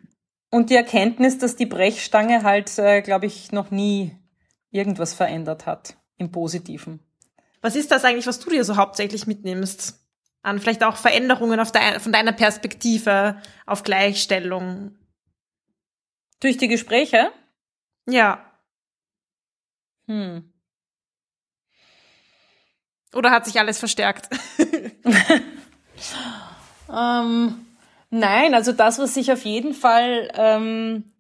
[0.52, 4.18] Und die Erkenntnis, dass die Brechstange halt, äh, glaube ich, noch nie
[4.70, 7.00] irgendwas verändert hat im Positiven.
[7.62, 9.98] Was ist das eigentlich, was du dir so hauptsächlich mitnimmst?
[10.44, 14.98] An vielleicht auch Veränderungen de von deiner Perspektive auf Gleichstellung?
[16.42, 17.32] Durch die Gespräche?
[18.08, 18.44] Ja.
[20.08, 20.52] Hm.
[23.14, 24.28] Oder hat sich alles verstärkt?
[26.92, 27.66] ähm,
[28.12, 31.12] nein, also das, was ich auf jeden Fall, ähm,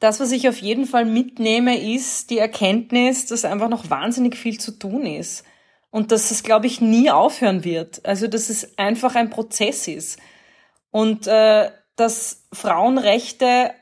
[0.00, 4.58] das, was ich auf jeden Fall mitnehme, ist die Erkenntnis, dass einfach noch wahnsinnig viel
[4.58, 5.44] zu tun ist.
[5.90, 8.04] Und dass es, glaube ich, nie aufhören wird.
[8.04, 10.18] Also, dass es einfach ein Prozess ist.
[10.90, 13.72] Und äh, dass Frauenrechte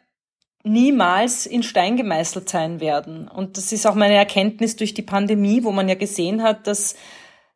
[0.62, 3.28] niemals in Stein gemeißelt sein werden.
[3.28, 6.96] Und das ist auch meine Erkenntnis durch die Pandemie, wo man ja gesehen hat, dass,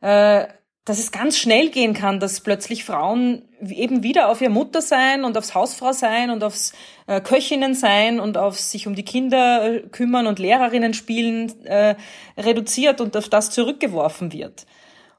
[0.01, 0.47] äh,
[0.85, 5.25] dass es ganz schnell gehen kann, dass plötzlich Frauen eben wieder auf ihr Mutter sein
[5.25, 6.73] und aufs Hausfrau sein und aufs
[7.07, 11.97] äh, Köchinnen sein und auf sich um die Kinder äh, kümmern und Lehrerinnen spielen äh,
[12.39, 14.67] reduziert und auf das zurückgeworfen wird.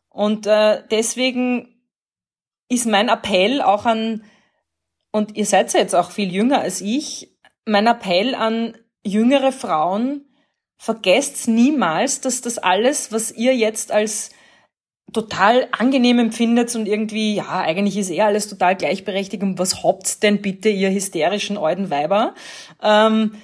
[0.09, 1.81] Und äh, deswegen
[2.67, 4.23] ist mein Appell auch an,
[5.11, 10.25] und ihr seid ja jetzt auch viel jünger als ich, mein Appell an jüngere Frauen,
[10.77, 14.31] vergesst niemals, dass das alles, was ihr jetzt als
[15.13, 20.23] total angenehm empfindet und irgendwie, ja, eigentlich ist eh alles total gleichberechtigt und was habt
[20.23, 22.33] denn bitte, ihr hysterischen alten Weiber,
[22.81, 23.35] ähm,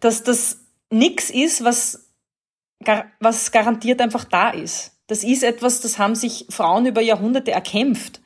[0.00, 2.10] dass das nix ist, was,
[3.20, 4.92] was garantiert einfach da ist.
[5.06, 8.20] Das ist etwas, das haben sich Frauen über Jahrhunderte erkämpft.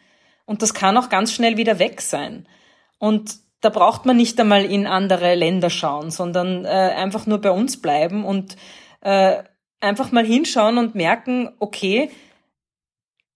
[0.44, 2.48] Und das kann auch ganz schnell wieder weg sein.
[2.98, 7.50] Und da braucht man nicht einmal in andere Länder schauen, sondern äh, einfach nur bei
[7.50, 8.56] uns bleiben und
[9.00, 9.42] äh,
[9.80, 12.10] einfach mal hinschauen und merken, okay,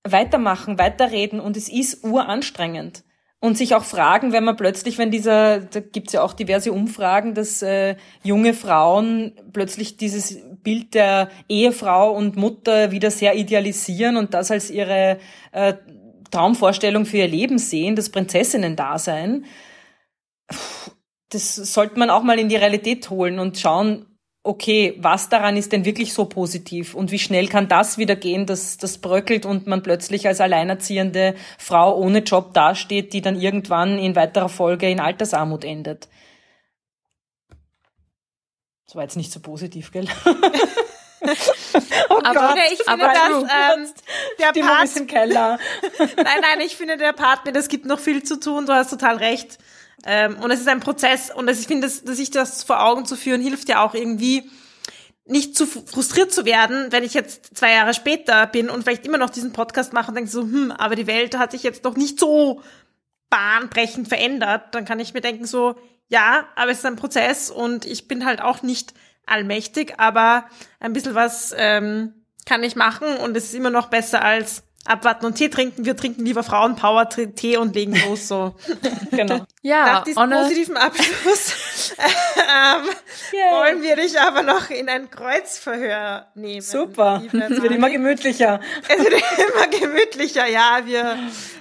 [0.05, 3.05] weitermachen, weiterreden und es ist uranstrengend.
[3.41, 7.35] Und sich auch fragen, wenn man plötzlich, wenn dieser, da gibt's ja auch diverse Umfragen,
[7.35, 14.33] dass äh, junge Frauen plötzlich dieses Bild der Ehefrau und Mutter wieder sehr idealisieren und
[14.33, 15.19] das als ihre
[15.51, 15.75] äh,
[16.31, 19.45] Traumvorstellung für ihr Leben sehen, das Prinzessinnen-Dasein
[21.33, 24.07] das sollte man auch mal in die Realität holen und schauen,
[24.45, 28.47] okay, was daran ist denn wirklich so positiv und wie schnell kann das wieder gehen,
[28.47, 33.99] dass das bröckelt und man plötzlich als alleinerziehende Frau ohne Job dasteht, die dann irgendwann
[33.99, 36.09] in weiterer Folge in Altersarmut endet.
[38.87, 40.07] Das war jetzt nicht so positiv, gell?
[42.11, 43.95] oh aber, Gott, ich finde aber das, ähm,
[44.39, 45.59] der Part, im Keller.
[45.99, 49.17] nein, nein, ich finde der Part, das gibt noch viel zu tun, du hast total
[49.17, 49.59] recht.
[50.05, 53.07] Ähm, und es ist ein Prozess und ich finde, dass, dass sich das vor Augen
[53.07, 54.51] zu führen, hilft ja auch irgendwie,
[55.25, 59.19] nicht zu frustriert zu werden, wenn ich jetzt zwei Jahre später bin und vielleicht immer
[59.19, 61.97] noch diesen Podcast mache und denke so, hm, aber die Welt hat sich jetzt noch
[61.97, 62.61] nicht so
[63.31, 65.77] bahnbrechend verändert, dann kann ich mir denken so,
[66.09, 68.95] ja, aber es ist ein Prozess und ich bin halt auch nicht
[69.25, 70.47] allmächtig, aber
[70.81, 75.27] ein bisschen was ähm, kann ich machen und es ist immer noch besser als abwarten
[75.27, 75.85] und Tee trinken.
[75.85, 78.55] Wir trinken lieber Frauenpower Tee und legen los so.
[79.11, 79.45] genau.
[79.63, 82.87] Ja, Nach diesem positiven Abschluss ähm,
[83.33, 83.53] yeah.
[83.53, 86.63] wollen wir dich aber noch in ein Kreuzverhör nehmen.
[86.63, 87.23] Super.
[87.25, 88.61] Es wird immer gemütlicher.
[88.89, 89.15] Es wird
[89.55, 90.81] immer gemütlicher, ja.
[90.85, 91.17] Wir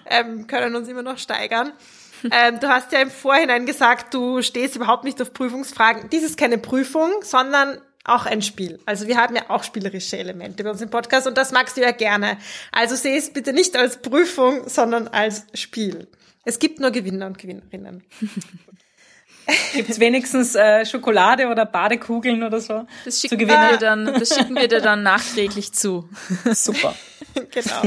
[0.05, 1.74] ähm, können uns immer noch steigern.
[2.32, 6.09] Ähm, du hast ja im Vorhinein gesagt, du stehst überhaupt nicht auf Prüfungsfragen.
[6.09, 8.80] Dies ist keine Prüfung, sondern auch ein Spiel.
[8.86, 11.82] Also wir haben ja auch spielerische Elemente bei uns im Podcast und das magst du
[11.82, 12.38] ja gerne.
[12.72, 16.08] Also sehe es bitte nicht als Prüfung, sondern als Spiel.
[16.43, 18.04] Es gibt nur Gewinner und Gewinnerinnen.
[19.74, 22.86] Gibt's wenigstens äh, Schokolade oder Badekugeln oder so?
[23.06, 26.10] Das schicken, wir dir dann, das schicken wir dir dann nachträglich zu.
[26.54, 26.95] Super.
[27.52, 27.82] genau.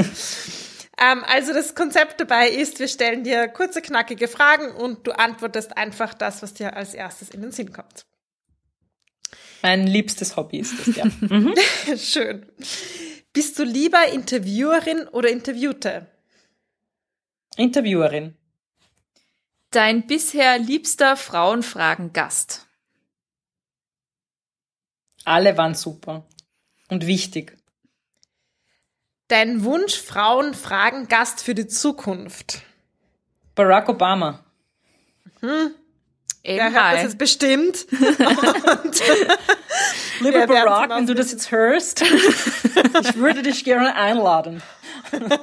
[0.97, 5.77] Ähm, also das Konzept dabei ist, wir stellen dir kurze, knackige Fragen und du antwortest
[5.77, 8.05] einfach das, was dir als erstes in den Sinn kommt.
[9.65, 11.05] Mein liebstes Hobby ist das, ja.
[11.21, 11.55] Mhm.
[11.97, 12.45] Schön.
[13.33, 16.05] Bist du lieber Interviewerin oder Interviewte?
[17.57, 18.37] Interviewerin.
[19.71, 22.67] Dein bisher liebster Frauenfragen-Gast?
[25.23, 26.27] Alle waren super
[26.89, 27.57] und wichtig.
[29.29, 32.61] Dein Wunsch Frauenfragen-Gast für die Zukunft?
[33.55, 34.45] Barack Obama.
[36.45, 36.57] Hm.
[36.57, 37.87] Wer hört das jetzt bestimmt?
[40.19, 42.01] Lieber Barack, wenn du das jetzt hörst,
[43.01, 44.61] ich würde dich gerne einladen.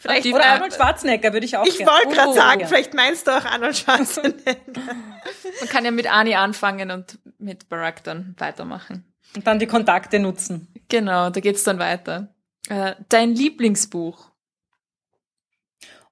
[0.00, 2.66] Vielleicht Oder Arnold Schwarzenegger würde ich auch Ich wollte gerade oh, sagen, ja.
[2.68, 4.54] vielleicht meinst du auch Arnold Schwarzenegger.
[5.60, 9.04] Man kann ja mit Ani anfangen und mit Barack dann weitermachen.
[9.34, 10.68] Und dann die Kontakte nutzen.
[10.88, 12.28] Genau, da geht's dann weiter.
[12.68, 14.30] Äh, dein Lieblingsbuch?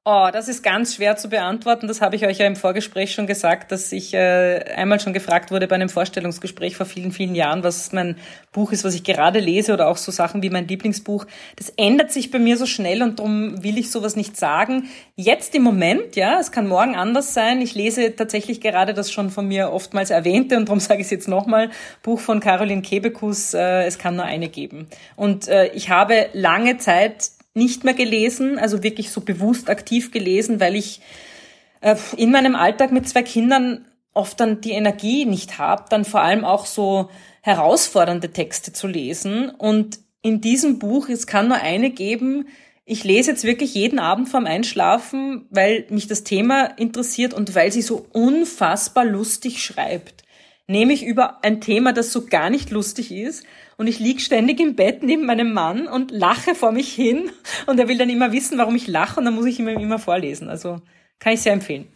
[0.06, 1.88] Oh, das ist ganz schwer zu beantworten.
[1.88, 5.50] Das habe ich euch ja im Vorgespräch schon gesagt, dass ich äh, einmal schon gefragt
[5.50, 8.16] wurde bei einem Vorstellungsgespräch vor vielen, vielen Jahren, was mein
[8.52, 11.24] Buch ist, was ich gerade lese oder auch so Sachen wie mein Lieblingsbuch.
[11.56, 14.90] Das ändert sich bei mir so schnell und darum will ich sowas nicht sagen.
[15.16, 17.62] Jetzt im Moment, ja, es kann morgen anders sein.
[17.62, 21.12] Ich lese tatsächlich gerade das schon von mir oftmals erwähnte und darum sage ich es
[21.12, 21.70] jetzt nochmal,
[22.02, 24.86] Buch von Caroline Kebekus, äh, Es kann nur eine geben.
[25.16, 30.60] Und äh, ich habe lange Zeit nicht mehr gelesen, also wirklich so bewusst aktiv gelesen,
[30.60, 31.00] weil ich
[31.80, 36.20] äh, in meinem Alltag mit zwei Kindern oft dann die Energie nicht habe, dann vor
[36.20, 37.10] allem auch so
[37.42, 39.50] herausfordernde Texte zu lesen.
[39.50, 42.46] Und in diesem Buch, es kann nur eine geben,
[42.86, 47.72] ich lese jetzt wirklich jeden Abend vorm Einschlafen, weil mich das Thema interessiert und weil
[47.72, 50.23] sie so unfassbar lustig schreibt.
[50.66, 53.44] Nämlich über ein Thema, das so gar nicht lustig ist
[53.76, 57.30] und ich lieg ständig im Bett neben meinem Mann und lache vor mich hin
[57.66, 59.98] und er will dann immer wissen, warum ich lache und dann muss ich ihm immer
[59.98, 60.48] vorlesen.
[60.48, 60.80] Also
[61.18, 61.92] kann ich sehr empfehlen.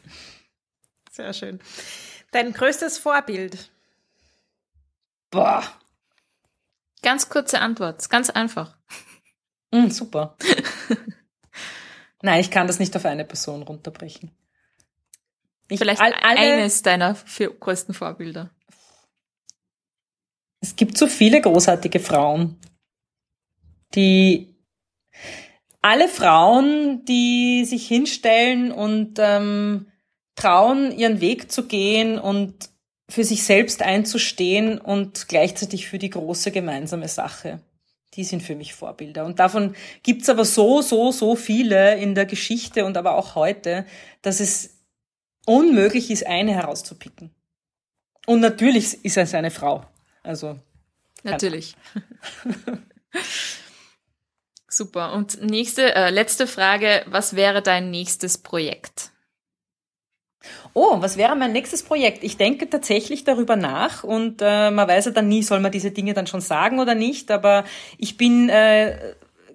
[1.11, 1.61] Sehr schön.
[2.31, 3.71] Dein größtes Vorbild?
[5.31, 5.65] Boah.
[7.03, 8.77] Ganz kurze Antwort, ganz einfach.
[9.71, 10.37] Mm, super.
[12.23, 14.31] Nein, ich kann das nicht auf eine Person runterbrechen.
[15.69, 18.51] Ich, Vielleicht all, alle, eines deiner vier größten Vorbilder.
[20.61, 22.57] Es gibt so viele großartige Frauen,
[23.95, 24.55] die
[25.81, 29.87] alle Frauen, die sich hinstellen und ähm,
[30.35, 32.71] trauen, ihren Weg zu gehen und
[33.09, 37.61] für sich selbst einzustehen und gleichzeitig für die große gemeinsame Sache.
[38.15, 39.25] Die sind für mich Vorbilder.
[39.25, 43.87] Und davon gibt's aber so, so, so viele in der Geschichte und aber auch heute,
[44.23, 44.79] dass es
[45.47, 47.31] unmöglich ist, eine herauszupicken.
[48.27, 49.87] Und natürlich ist es eine Frau.
[50.23, 50.59] Also.
[51.23, 51.75] Natürlich.
[54.69, 55.15] Super.
[55.15, 57.05] Und nächste, äh, letzte Frage.
[57.07, 59.11] Was wäre dein nächstes Projekt?
[60.75, 62.23] Oh, was wäre mein nächstes Projekt?
[62.23, 65.91] Ich denke tatsächlich darüber nach und äh, man weiß ja dann nie, soll man diese
[65.91, 67.65] Dinge dann schon sagen oder nicht, aber
[67.97, 69.15] ich bin äh,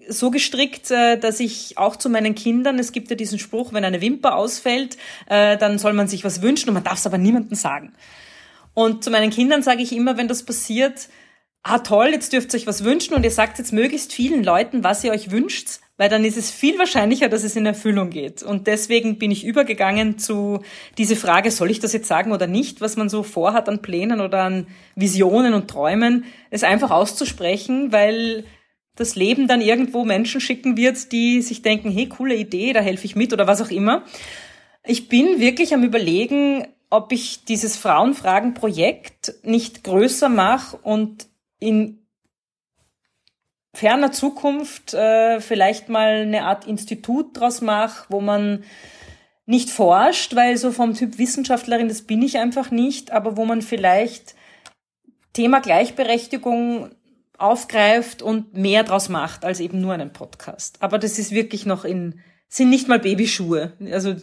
[0.09, 3.85] so gestrickt, äh, dass ich auch zu meinen Kindern, es gibt ja diesen Spruch, wenn
[3.85, 4.97] eine Wimper ausfällt,
[5.27, 7.93] äh, dann soll man sich was wünschen und man darf es aber niemandem sagen.
[8.73, 11.09] Und zu meinen Kindern sage ich immer, wenn das passiert,
[11.63, 14.83] ah toll, jetzt dürft ihr euch was wünschen und ihr sagt jetzt möglichst vielen Leuten,
[14.83, 18.43] was ihr euch wünscht, weil dann ist es viel wahrscheinlicher, dass es in Erfüllung geht.
[18.43, 20.61] Und deswegen bin ich übergegangen zu
[20.97, 24.19] diese Frage, soll ich das jetzt sagen oder nicht, was man so vorhat an Plänen
[24.19, 28.43] oder an Visionen und Träumen, es einfach auszusprechen, weil
[28.95, 33.05] das Leben dann irgendwo Menschen schicken wird, die sich denken, hey, coole Idee, da helfe
[33.05, 34.03] ich mit oder was auch immer.
[34.85, 41.25] Ich bin wirklich am überlegen, ob ich dieses Frauenfragen-Projekt nicht größer mache und
[41.57, 42.05] in
[43.73, 48.63] ferner Zukunft äh, vielleicht mal eine Art Institut draus mache, wo man
[49.47, 53.63] nicht forscht, weil so vom Typ Wissenschaftlerin, das bin ich einfach nicht, aber wo man
[53.63, 54.35] vielleicht
[55.33, 56.91] Thema Gleichberechtigung
[57.39, 60.77] aufgreift und mehr draus macht als eben nur einen Podcast.
[60.79, 62.19] Aber das ist wirklich noch in,
[62.49, 63.73] sind nicht mal Babyschuhe.
[63.91, 64.15] Also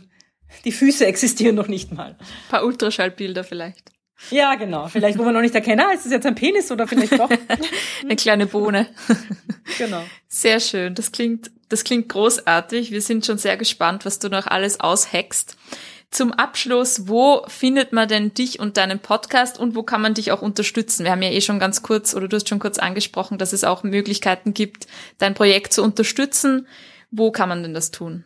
[0.64, 2.16] die Füße existieren noch nicht mal.
[2.18, 3.90] Ein paar Ultraschallbilder vielleicht.
[4.28, 4.88] Ja, genau.
[4.88, 7.30] Vielleicht, wo man noch nicht erkennen, ah, ist das jetzt ein Penis oder vielleicht doch?
[8.02, 8.86] Eine kleine Bohne.
[9.78, 10.02] genau.
[10.28, 10.94] Sehr schön.
[10.94, 12.90] Das klingt, das klingt großartig.
[12.90, 15.56] Wir sind schon sehr gespannt, was du noch alles aushackst.
[16.10, 20.32] Zum Abschluss, wo findet man denn dich und deinen Podcast und wo kann man dich
[20.32, 21.04] auch unterstützen?
[21.04, 23.62] Wir haben ja eh schon ganz kurz oder du hast schon kurz angesprochen, dass es
[23.62, 24.88] auch Möglichkeiten gibt,
[25.18, 26.66] dein Projekt zu unterstützen.
[27.12, 28.24] Wo kann man denn das tun?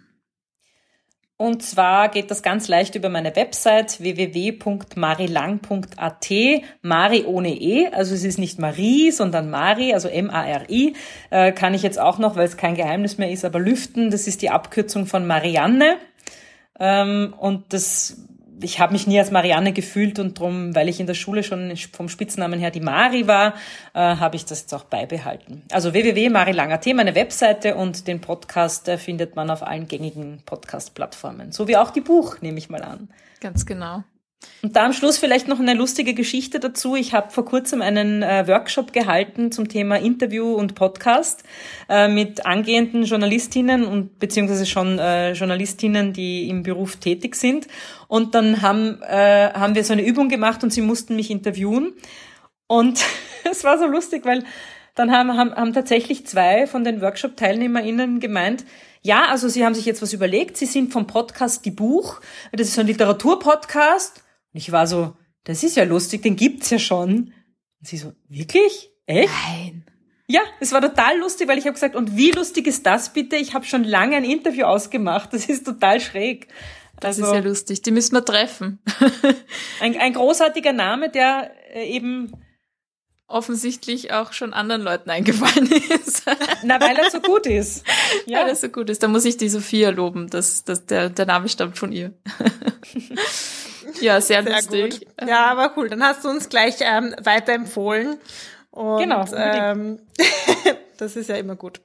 [1.37, 6.31] Und zwar geht das ganz leicht über meine Website www.marilang.at.
[6.81, 10.95] Mari ohne E, also es ist nicht Marie, sondern Mari, also M-A-R-I,
[11.31, 14.11] äh, kann ich jetzt auch noch, weil es kein Geheimnis mehr ist, aber lüften.
[14.11, 15.97] Das ist die Abkürzung von Marianne.
[16.79, 18.17] Ähm, und das
[18.61, 21.75] ich habe mich nie als Marianne gefühlt und drum, weil ich in der Schule schon
[21.93, 23.55] vom Spitznamen her die Mari war,
[23.95, 25.63] äh, habe ich das jetzt auch beibehalten.
[25.73, 31.53] Also www.marilang.at, meine Webseite und den Podcast äh, findet man auf allen gängigen Podcast-Plattformen.
[31.53, 33.09] So wie auch die Buch, nehme ich mal an.
[33.41, 34.05] Ganz genau.
[34.65, 36.97] Und da am Schluss vielleicht noch eine lustige Geschichte dazu.
[36.97, 41.45] Ich habe vor kurzem einen äh, Workshop gehalten zum Thema Interview und Podcast
[41.91, 47.69] äh, mit angehenden Journalistinnen und beziehungsweise schon äh, Journalistinnen, die im Beruf tätig sind.
[48.09, 51.93] Und dann haben, äh, haben wir so eine Übung gemacht und sie mussten mich interviewen.
[52.67, 53.05] Und
[53.51, 54.45] es war so lustig, weil
[54.95, 58.65] dann haben, haben, haben tatsächlich zwei von den Workshop-TeilnehmerInnen gemeint,
[59.03, 62.23] ja, also sie haben sich jetzt was überlegt, sie sind vom Podcast Die Buch,
[62.53, 64.24] das ist ein Literaturpodcast
[64.55, 67.33] und ich war so, das ist ja lustig, den gibt's ja schon.
[67.81, 68.91] Und sie so, wirklich?
[69.07, 69.31] Echt?
[69.47, 69.85] Nein.
[70.27, 73.37] Ja, es war total lustig, weil ich habe gesagt, und wie lustig ist das bitte?
[73.37, 75.35] Ich habe schon lange ein Interview ausgemacht.
[75.35, 76.49] Das ist total schräg.
[77.01, 77.83] Das also, ist ja lustig.
[77.83, 78.79] Die müssen wir treffen.
[79.81, 82.33] ein, ein großartiger Name, der äh, eben
[83.27, 85.71] offensichtlich auch schon anderen Leuten eingefallen
[86.07, 86.25] ist.
[86.63, 87.85] Na, weil er so gut ist.
[88.27, 88.41] Ja.
[88.41, 89.03] Weil er so gut ist.
[89.03, 92.15] Da muss ich die Sophia loben, dass, dass der, der Name stammt von ihr.
[94.01, 95.01] Ja, sehr, sehr lustig.
[95.01, 95.29] Gut.
[95.29, 95.89] Ja, aber cool.
[95.89, 98.17] Dann hast du uns gleich ähm, weiterempfohlen.
[98.71, 99.25] Und, genau.
[99.37, 100.01] Ähm,
[100.97, 101.81] das ist ja immer gut.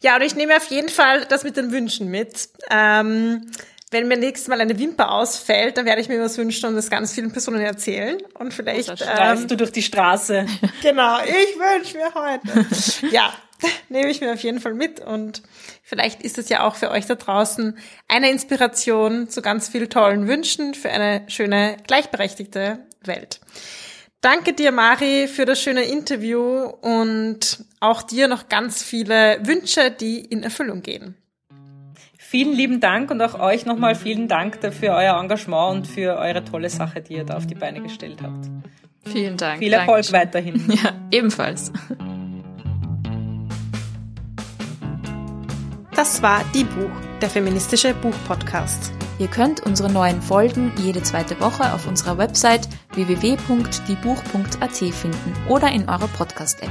[0.00, 2.48] Ja, und ich nehme auf jeden Fall das mit den Wünschen mit.
[2.70, 3.50] Ähm,
[3.90, 6.90] wenn mir nächstes Mal eine Wimper ausfällt, dann werde ich mir was wünschen und das
[6.90, 8.18] ganz vielen Personen erzählen.
[8.38, 9.04] Und vielleicht.
[9.18, 10.46] Ähm, du durch die Straße.
[10.82, 12.66] Genau, ich wünsche mir heute.
[13.14, 13.32] ja,
[13.88, 15.42] nehme ich mir auf jeden Fall mit und
[15.82, 17.76] vielleicht ist es ja auch für euch da draußen
[18.08, 23.40] eine Inspiration zu ganz viel tollen Wünschen für eine schöne, gleichberechtigte Welt.
[24.20, 30.20] Danke dir, Mari, für das schöne Interview und auch dir noch ganz viele Wünsche, die
[30.20, 31.16] in Erfüllung gehen.
[32.30, 36.44] Vielen lieben Dank und auch euch nochmal vielen Dank für euer Engagement und für eure
[36.44, 38.48] tolle Sache, die ihr da auf die Beine gestellt habt.
[39.04, 39.58] Vielen Dank.
[39.58, 40.14] Viel Erfolg Dankeschön.
[40.14, 40.62] weiterhin.
[40.80, 41.72] Ja, ebenfalls.
[45.96, 48.92] Das war Die Buch, der feministische Buchpodcast.
[49.18, 55.88] Ihr könnt unsere neuen Folgen jede zweite Woche auf unserer Website www.diebuch.at finden oder in
[55.88, 56.70] eurer Podcast-App.